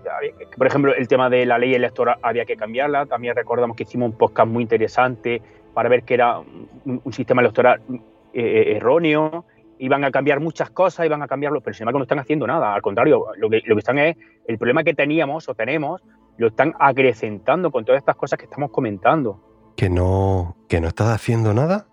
por 0.58 0.66
ejemplo 0.66 0.96
el 0.96 1.10
tema 1.10 1.30
de 1.30 1.46
la 1.46 1.58
ley 1.58 1.74
electoral 1.74 2.18
había 2.22 2.46
que 2.46 2.56
cambiarla, 2.56 3.06
también 3.06 3.36
recordamos 3.36 3.76
que 3.76 3.84
hicimos 3.84 4.12
un 4.12 4.18
podcast 4.18 4.50
muy 4.50 4.64
interesante 4.64 5.42
para 5.74 5.90
ver 5.90 6.04
que 6.04 6.14
era 6.14 6.40
un, 6.40 7.14
sistema 7.14 7.42
electoral 7.42 7.82
eh, 7.90 8.00
eh, 8.42 8.78
erróneo, 8.78 9.44
iban 9.78 10.06
a 10.06 10.12
cambiar 10.12 10.40
muchas 10.40 10.70
cosas, 10.70 11.06
iban 11.06 11.22
a 11.22 11.28
cambiarlo, 11.28 11.60
pero 11.60 11.74
sin 11.74 11.84
embargo 11.84 12.00
no 12.00 12.04
están 12.04 12.20
haciendo 12.20 12.48
nada, 12.48 12.74
al 12.74 12.82
contrario, 12.82 13.26
lo 13.36 13.50
que, 13.50 13.62
lo 13.66 13.76
que 13.76 13.80
están 13.80 14.00
es, 14.00 14.16
el 14.48 14.58
problema 14.58 14.86
que 14.86 14.94
teníamos 14.94 15.50
o 15.50 15.54
tenemos, 15.54 16.02
lo 16.40 16.48
están 16.48 16.74
acrecentando 16.80 17.70
con 17.70 17.84
todas 17.86 18.00
estas 18.00 18.16
cosas 18.16 18.40
que 18.40 18.46
estamos 18.46 18.72
comentando. 18.72 19.40
¿Que 19.76 19.90
no, 19.90 20.56
que 20.70 20.80
no 20.80 20.88
estás 20.88 21.10
haciendo 21.10 21.54
nada? 21.54 21.86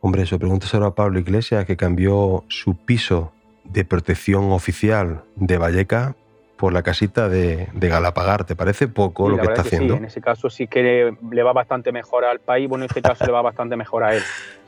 Hombre, 0.00 0.22
eso 0.22 0.38
pregúntaselo 0.38 0.86
a 0.86 0.94
Pablo 0.94 1.18
Iglesias, 1.20 1.64
que 1.66 1.76
cambió 1.76 2.44
su 2.48 2.74
piso 2.74 3.32
de 3.64 3.84
protección 3.84 4.50
oficial 4.52 5.22
de 5.36 5.58
Valleca 5.58 6.16
por 6.56 6.72
la 6.72 6.82
casita 6.82 7.28
de, 7.28 7.68
de 7.74 7.88
Galapagar. 7.88 8.44
¿Te 8.44 8.56
parece 8.56 8.88
poco 8.88 9.26
Sí, 9.26 9.36
lo 9.36 9.36
que 9.42 9.48
está 9.48 9.62
que 9.62 9.68
haciendo? 9.68 9.94
Sí, 9.94 9.98
en 9.98 10.04
ese 10.06 10.20
caso 10.22 10.48
sí 10.48 10.66
que 10.66 11.14
le 11.30 11.42
va 11.42 11.52
bastante 11.52 11.92
mejor 11.92 12.24
al 12.24 12.40
país, 12.40 12.68
bueno, 12.68 12.84
en 12.84 12.88
este 12.88 13.02
caso 13.02 13.26
le 13.26 13.32
va 13.32 13.42
bastante 13.42 13.76
mejor 13.76 14.02
a 14.02 14.14
él. 14.16 14.22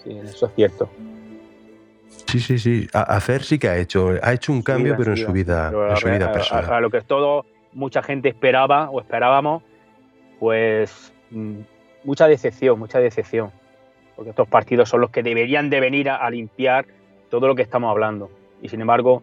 Sí, 0.04 0.10
eso 0.22 0.46
es 0.46 0.54
cierto. 0.54 0.90
Sí, 2.26 2.38
sí, 2.38 2.58
sí. 2.58 2.86
A- 2.92 3.02
hacer 3.16 3.42
sí 3.42 3.58
que 3.58 3.68
ha 3.68 3.76
hecho. 3.78 4.10
Ha 4.22 4.32
hecho 4.34 4.52
un 4.52 4.60
cambio, 4.62 4.92
Sí, 4.92 4.98
pero 4.98 5.10
en 5.12 5.16
su 5.16 5.32
vida, 5.32 5.72
en 5.90 5.96
su 5.96 6.08
vida 6.08 6.32
personal. 6.32 6.64
A, 6.70 6.76
a 6.76 6.80
lo 6.80 6.90
que 6.90 7.00
todo 7.00 7.46
mucha 7.74 8.02
gente 8.02 8.28
esperaba 8.28 8.90
o 8.90 9.00
esperábamos, 9.00 9.62
pues 10.38 11.12
mm, 11.30 11.60
mucha 12.04 12.26
decepción, 12.28 12.78
mucha 12.78 12.98
decepción. 13.00 13.50
Porque 14.16 14.30
estos 14.30 14.48
partidos 14.48 14.88
son 14.88 15.00
los 15.00 15.10
que 15.10 15.22
deberían 15.22 15.70
de 15.70 15.80
venir 15.80 16.08
a, 16.08 16.28
limpiar 16.30 16.86
todo 17.30 17.48
lo 17.48 17.54
que 17.54 17.62
estamos 17.62 17.90
hablando. 17.90 18.30
Y 18.62 18.68
sin 18.68 18.80
embargo, 18.80 19.22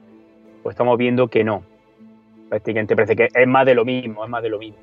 pues 0.64 0.74
estamos 0.74 0.98
viendo 0.98 1.30
que 1.30 1.44
no. 1.44 1.64
Prácticamente 2.50 2.96
parece 2.96 3.16
que 3.16 3.30
es 3.34 3.48
más 3.48 3.66
de 3.66 3.74
lo 3.74 3.86
mismo, 3.86 4.24
es 4.26 4.30
más 4.30 4.44
de 4.44 4.50
lo 4.50 4.60
mismo. 4.60 4.78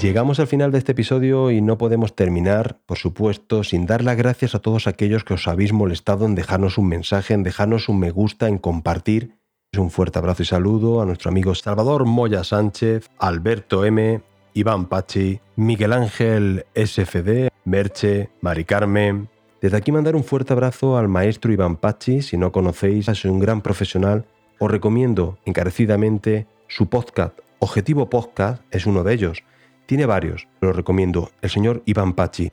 Llegamos 0.00 0.40
al 0.40 0.48
final 0.48 0.72
de 0.72 0.78
este 0.78 0.90
episodio 0.92 1.52
y 1.52 1.60
no 1.60 1.78
podemos 1.78 2.16
terminar, 2.16 2.80
por 2.86 2.98
supuesto, 2.98 3.62
sin 3.62 3.86
dar 3.86 4.02
las 4.02 4.16
gracias 4.16 4.56
a 4.56 4.58
todos 4.58 4.88
aquellos 4.88 5.22
que 5.22 5.34
os 5.34 5.46
habéis 5.46 5.72
molestado 5.72 6.26
en 6.26 6.34
dejarnos 6.34 6.76
un 6.76 6.88
mensaje, 6.88 7.34
en 7.34 7.44
dejarnos 7.44 7.88
un 7.88 8.00
me 8.00 8.10
gusta, 8.10 8.48
en 8.48 8.58
compartir. 8.58 9.36
Un 9.78 9.90
fuerte 9.90 10.18
abrazo 10.18 10.42
y 10.42 10.44
saludo 10.46 11.00
a 11.00 11.06
nuestro 11.06 11.30
amigo 11.30 11.54
Salvador 11.54 12.04
Moya 12.04 12.44
Sánchez, 12.44 13.08
Alberto 13.18 13.86
M, 13.86 14.20
Iván 14.52 14.84
Pachi, 14.84 15.40
Miguel 15.56 15.94
Ángel 15.94 16.66
SFD, 16.74 17.48
Merche, 17.64 18.28
Mari 18.42 18.66
Carmen. 18.66 19.30
Desde 19.62 19.78
aquí 19.78 19.90
mandar 19.90 20.14
un 20.14 20.24
fuerte 20.24 20.52
abrazo 20.52 20.98
al 20.98 21.08
maestro 21.08 21.54
Iván 21.54 21.76
Pachi. 21.76 22.20
Si 22.20 22.36
no 22.36 22.52
conocéis, 22.52 23.08
es 23.08 23.24
un 23.24 23.38
gran 23.40 23.62
profesional. 23.62 24.26
Os 24.58 24.70
recomiendo 24.70 25.38
encarecidamente 25.46 26.46
su 26.68 26.90
podcast. 26.90 27.38
Objetivo 27.58 28.10
Podcast 28.10 28.62
es 28.72 28.84
uno 28.84 29.02
de 29.02 29.14
ellos. 29.14 29.42
Tiene 29.86 30.04
varios, 30.04 30.48
pero 30.60 30.74
recomiendo 30.74 31.30
el 31.40 31.48
señor 31.48 31.82
Iván 31.86 32.12
Pachi. 32.12 32.52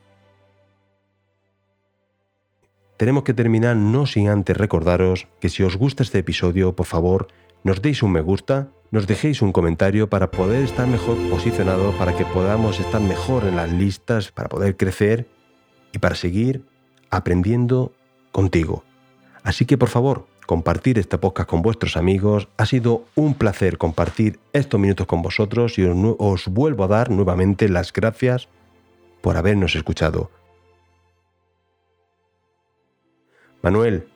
Tenemos 3.00 3.24
que 3.24 3.34
terminar 3.34 3.78
no 3.78 4.06
sin 4.06 4.28
antes 4.28 4.58
recordaros 4.58 5.30
que 5.40 5.48
si 5.48 5.64
os 5.64 5.78
gusta 5.78 6.04
este 6.04 6.20
episodio, 6.20 6.76
por 6.76 6.86
favor, 6.86 7.30
nos 7.64 7.82
deis 7.82 8.04
un 8.04 8.12
me 8.12 8.20
gusta, 8.20 8.68
nos 8.92 9.08
dejéis 9.08 9.42
un 9.42 9.54
comentario 9.54 10.10
para 10.10 10.32
poder 10.32 10.66
estar 10.66 10.86
mejor 10.86 11.16
posicionado, 11.30 11.94
para 11.94 12.18
que 12.18 12.26
podamos 12.26 12.78
estar 12.82 13.00
mejor 13.00 13.46
en 13.46 13.56
las 13.56 13.72
listas, 13.72 14.34
para 14.34 14.50
poder 14.50 14.76
crecer 14.76 15.30
y 15.94 16.00
para 16.00 16.16
seguir 16.16 16.66
aprendiendo 17.10 17.94
contigo. 18.34 18.84
Así 19.44 19.64
que 19.64 19.78
por 19.78 19.88
favor, 19.88 20.28
compartir 20.46 21.00
este 21.00 21.18
podcast 21.18 21.50
con 21.50 21.62
vuestros 21.62 21.96
amigos. 21.96 22.50
Ha 22.58 22.66
sido 22.66 23.06
un 23.16 23.34
placer 23.34 23.78
compartir 23.78 24.42
estos 24.52 24.78
minutos 24.78 25.08
con 25.08 25.22
vosotros 25.22 25.80
y 25.80 25.86
os, 25.86 25.96
os 26.20 26.50
vuelvo 26.50 26.84
a 26.84 26.88
dar 26.88 27.12
nuevamente 27.12 27.70
las 27.70 27.94
gracias 27.94 28.50
por 29.22 29.38
habernos 29.38 29.74
escuchado. 29.76 30.32
Manuel, 33.62 34.08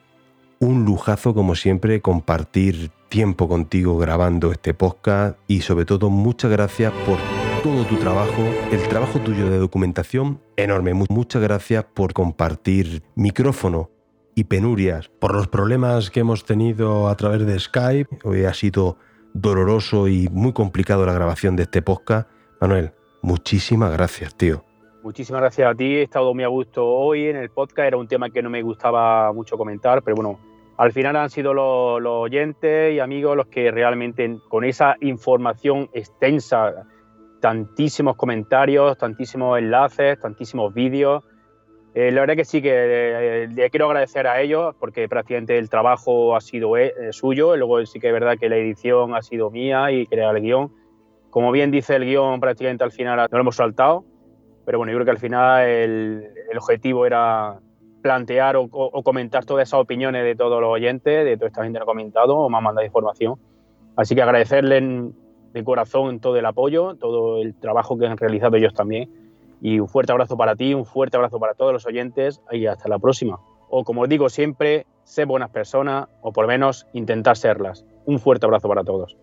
un 0.60 0.84
lujazo 0.84 1.34
como 1.34 1.54
siempre 1.54 2.00
compartir 2.00 2.90
tiempo 3.08 3.48
contigo 3.48 3.98
grabando 3.98 4.50
este 4.52 4.74
podcast 4.74 5.38
y 5.46 5.60
sobre 5.60 5.84
todo 5.84 6.10
muchas 6.10 6.50
gracias 6.50 6.92
por 7.06 7.18
todo 7.62 7.84
tu 7.84 7.96
trabajo, 7.96 8.42
el 8.72 8.82
trabajo 8.88 9.18
tuyo 9.20 9.48
de 9.50 9.58
documentación 9.58 10.40
enorme. 10.56 10.94
Mu- 10.94 11.06
Muchas 11.10 11.42
gracias 11.42 11.84
por 11.94 12.12
compartir 12.12 13.02
micrófono 13.14 13.90
y 14.34 14.44
penurias, 14.44 15.08
por 15.20 15.34
los 15.34 15.46
problemas 15.48 16.10
que 16.10 16.20
hemos 16.20 16.44
tenido 16.44 17.08
a 17.08 17.16
través 17.16 17.46
de 17.46 17.58
Skype. 17.58 18.18
Hoy 18.24 18.44
ha 18.44 18.54
sido 18.54 18.98
doloroso 19.32 20.08
y 20.08 20.28
muy 20.28 20.52
complicado 20.52 21.06
la 21.06 21.12
grabación 21.12 21.56
de 21.56 21.64
este 21.64 21.82
podcast. 21.82 22.28
Manuel, 22.60 22.92
muchísimas 23.22 23.92
gracias, 23.92 24.34
tío. 24.34 24.64
Muchísimas 25.04 25.42
gracias 25.42 25.70
a 25.70 25.74
ti, 25.74 25.96
he 25.96 26.02
estado 26.02 26.32
muy 26.32 26.44
a 26.44 26.48
gusto 26.48 26.88
hoy 26.88 27.26
en 27.26 27.36
el 27.36 27.50
podcast, 27.50 27.88
era 27.88 27.98
un 27.98 28.08
tema 28.08 28.30
que 28.30 28.42
no 28.42 28.48
me 28.48 28.62
gustaba 28.62 29.30
mucho 29.34 29.58
comentar, 29.58 30.00
pero 30.02 30.16
bueno, 30.16 30.40
al 30.78 30.92
final 30.92 31.14
han 31.16 31.28
sido 31.28 31.52
los, 31.52 32.00
los 32.00 32.22
oyentes 32.22 32.94
y 32.94 33.00
amigos 33.00 33.36
los 33.36 33.48
que 33.48 33.70
realmente 33.70 34.38
con 34.48 34.64
esa 34.64 34.96
información 35.02 35.90
extensa, 35.92 36.86
tantísimos 37.42 38.16
comentarios, 38.16 38.96
tantísimos 38.96 39.58
enlaces, 39.58 40.18
tantísimos 40.18 40.72
vídeos, 40.72 41.22
eh, 41.92 42.10
la 42.10 42.22
verdad 42.22 42.36
que 42.36 42.46
sí 42.46 42.62
que 42.62 42.72
eh, 42.72 43.48
le 43.54 43.68
quiero 43.68 43.88
agradecer 43.88 44.26
a 44.26 44.40
ellos 44.40 44.74
porque 44.80 45.06
prácticamente 45.06 45.58
el 45.58 45.68
trabajo 45.68 46.34
ha 46.34 46.40
sido 46.40 46.78
eh, 46.78 46.94
suyo, 47.10 47.54
y 47.54 47.58
luego 47.58 47.84
sí 47.84 48.00
que 48.00 48.06
es 48.06 48.12
verdad 48.14 48.38
que 48.40 48.48
la 48.48 48.56
edición 48.56 49.14
ha 49.14 49.20
sido 49.20 49.50
mía 49.50 49.92
y 49.92 50.06
crear 50.06 50.34
el 50.34 50.42
guion. 50.42 50.72
Como 51.28 51.52
bien 51.52 51.70
dice 51.70 51.94
el 51.94 52.06
guion, 52.06 52.40
prácticamente 52.40 52.84
al 52.84 52.90
final 52.90 53.18
no 53.18 53.28
lo 53.30 53.40
hemos 53.42 53.56
saltado, 53.56 54.06
pero 54.64 54.78
bueno, 54.78 54.92
yo 54.92 54.98
creo 54.98 55.04
que 55.04 55.10
al 55.10 55.18
final 55.18 55.68
el, 55.68 56.30
objetivo 56.56 57.06
era 57.06 57.58
plantear 58.02 58.56
o, 58.56 58.68
comentar 58.68 59.44
todas 59.44 59.68
esas 59.68 59.80
opiniones 59.80 60.24
de 60.24 60.36
todos 60.36 60.60
los 60.60 60.70
oyentes, 60.70 61.24
de 61.24 61.36
toda 61.36 61.48
esta 61.48 61.62
gente 61.62 61.78
que 61.78 61.82
ha 61.82 61.86
comentado 61.86 62.36
o 62.36 62.48
me 62.50 62.58
ha 62.58 62.60
mandado 62.60 62.84
información. 62.84 63.36
Así 63.96 64.14
que 64.14 64.22
agradecerles 64.22 65.12
de 65.52 65.64
corazón 65.64 66.20
todo 66.20 66.36
el 66.36 66.44
apoyo, 66.46 66.96
todo 66.96 67.40
el 67.40 67.54
trabajo 67.54 67.96
que 67.96 68.06
han 68.06 68.16
realizado 68.16 68.56
ellos 68.56 68.74
también. 68.74 69.10
Y 69.60 69.80
un 69.80 69.88
fuerte 69.88 70.12
abrazo 70.12 70.36
para 70.36 70.56
ti, 70.56 70.74
un 70.74 70.84
fuerte 70.84 71.16
abrazo 71.16 71.38
para 71.38 71.54
todos 71.54 71.72
los 71.72 71.86
oyentes 71.86 72.42
y 72.50 72.66
hasta 72.66 72.88
la 72.88 72.98
próxima. 72.98 73.38
O 73.70 73.84
como 73.84 74.06
digo 74.06 74.28
siempre, 74.28 74.86
sé 75.04 75.24
buenas 75.24 75.50
personas 75.50 76.08
o 76.20 76.32
por 76.32 76.44
lo 76.44 76.48
menos 76.48 76.86
intentar 76.92 77.36
serlas. 77.36 77.86
Un 78.04 78.18
fuerte 78.18 78.44
abrazo 78.44 78.68
para 78.68 78.84
todos. 78.84 79.16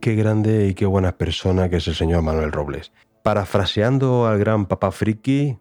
Qué 0.00 0.14
grande 0.14 0.68
y 0.68 0.74
qué 0.74 0.86
buena 0.86 1.12
persona 1.12 1.68
que 1.68 1.76
es 1.76 1.86
el 1.88 1.94
señor 1.94 2.22
Manuel 2.22 2.52
Robles. 2.52 2.92
Parafraseando 3.22 4.26
al 4.26 4.38
gran 4.38 4.66
papá 4.66 4.90
friki, 4.90 5.58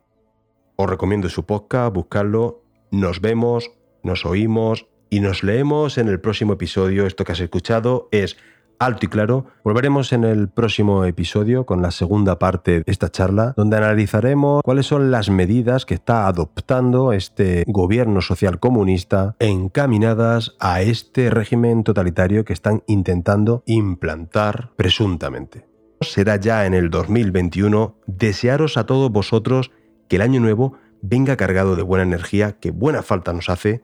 os 0.75 0.89
recomiendo 0.89 1.29
su 1.29 1.45
podcast, 1.45 1.93
buscarlo. 1.93 2.63
Nos 2.89 3.21
vemos, 3.21 3.71
nos 4.03 4.25
oímos 4.25 4.87
y 5.11 5.19
nos 5.19 5.43
leemos 5.43 5.97
en 5.97 6.07
el 6.07 6.19
próximo 6.19 6.53
episodio. 6.53 7.05
Esto 7.05 7.23
que 7.23 7.33
has 7.33 7.39
escuchado 7.39 8.09
es 8.11 8.37
alto 8.79 9.05
y 9.05 9.09
claro. 9.09 9.45
Volveremos 9.63 10.11
en 10.11 10.23
el 10.23 10.49
próximo 10.49 11.05
episodio 11.05 11.67
con 11.67 11.83
la 11.83 11.91
segunda 11.91 12.39
parte 12.39 12.79
de 12.79 12.83
esta 12.87 13.09
charla, 13.09 13.53
donde 13.55 13.77
analizaremos 13.77 14.61
cuáles 14.63 14.87
son 14.87 15.11
las 15.11 15.29
medidas 15.29 15.85
que 15.85 15.93
está 15.93 16.25
adoptando 16.25 17.13
este 17.13 17.63
gobierno 17.67 18.21
social 18.21 18.59
comunista 18.59 19.35
encaminadas 19.37 20.55
a 20.59 20.81
este 20.81 21.29
régimen 21.29 21.83
totalitario 21.83 22.43
que 22.43 22.53
están 22.53 22.81
intentando 22.87 23.61
implantar 23.67 24.71
presuntamente. 24.77 25.70
Será 26.01 26.35
ya 26.37 26.65
en 26.65 26.73
el 26.73 26.89
2021 26.89 27.95
desearos 28.07 28.75
a 28.77 28.87
todos 28.87 29.11
vosotros 29.11 29.71
que 30.09 30.15
el 30.15 30.23
año 30.23 30.39
nuevo 30.39 30.73
venga 31.03 31.37
cargado 31.37 31.75
de 31.75 31.83
buena 31.83 32.03
energía, 32.03 32.53
que 32.53 32.71
buena 32.71 33.03
falta 33.03 33.33
nos 33.33 33.49
hace. 33.49 33.81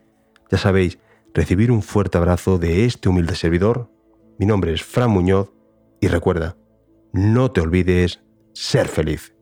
Ya 0.50 0.58
sabéis, 0.58 0.98
recibir 1.36 1.72
un 1.72 1.84
fuerte 1.84 2.18
abrazo 2.18 2.58
de 2.58 2.86
este 2.86 3.08
humilde 3.08 3.36
servidor. 3.36 3.92
Mi 4.40 4.48
nombre 4.48 4.74
es 4.74 4.84
Fran 4.84 5.12
Muñoz 5.12 5.52
y 6.02 6.08
recuerda, 6.08 6.58
no 7.14 7.52
te 7.52 7.62
olvides 7.62 8.24
ser 8.54 8.88
feliz. 8.88 9.37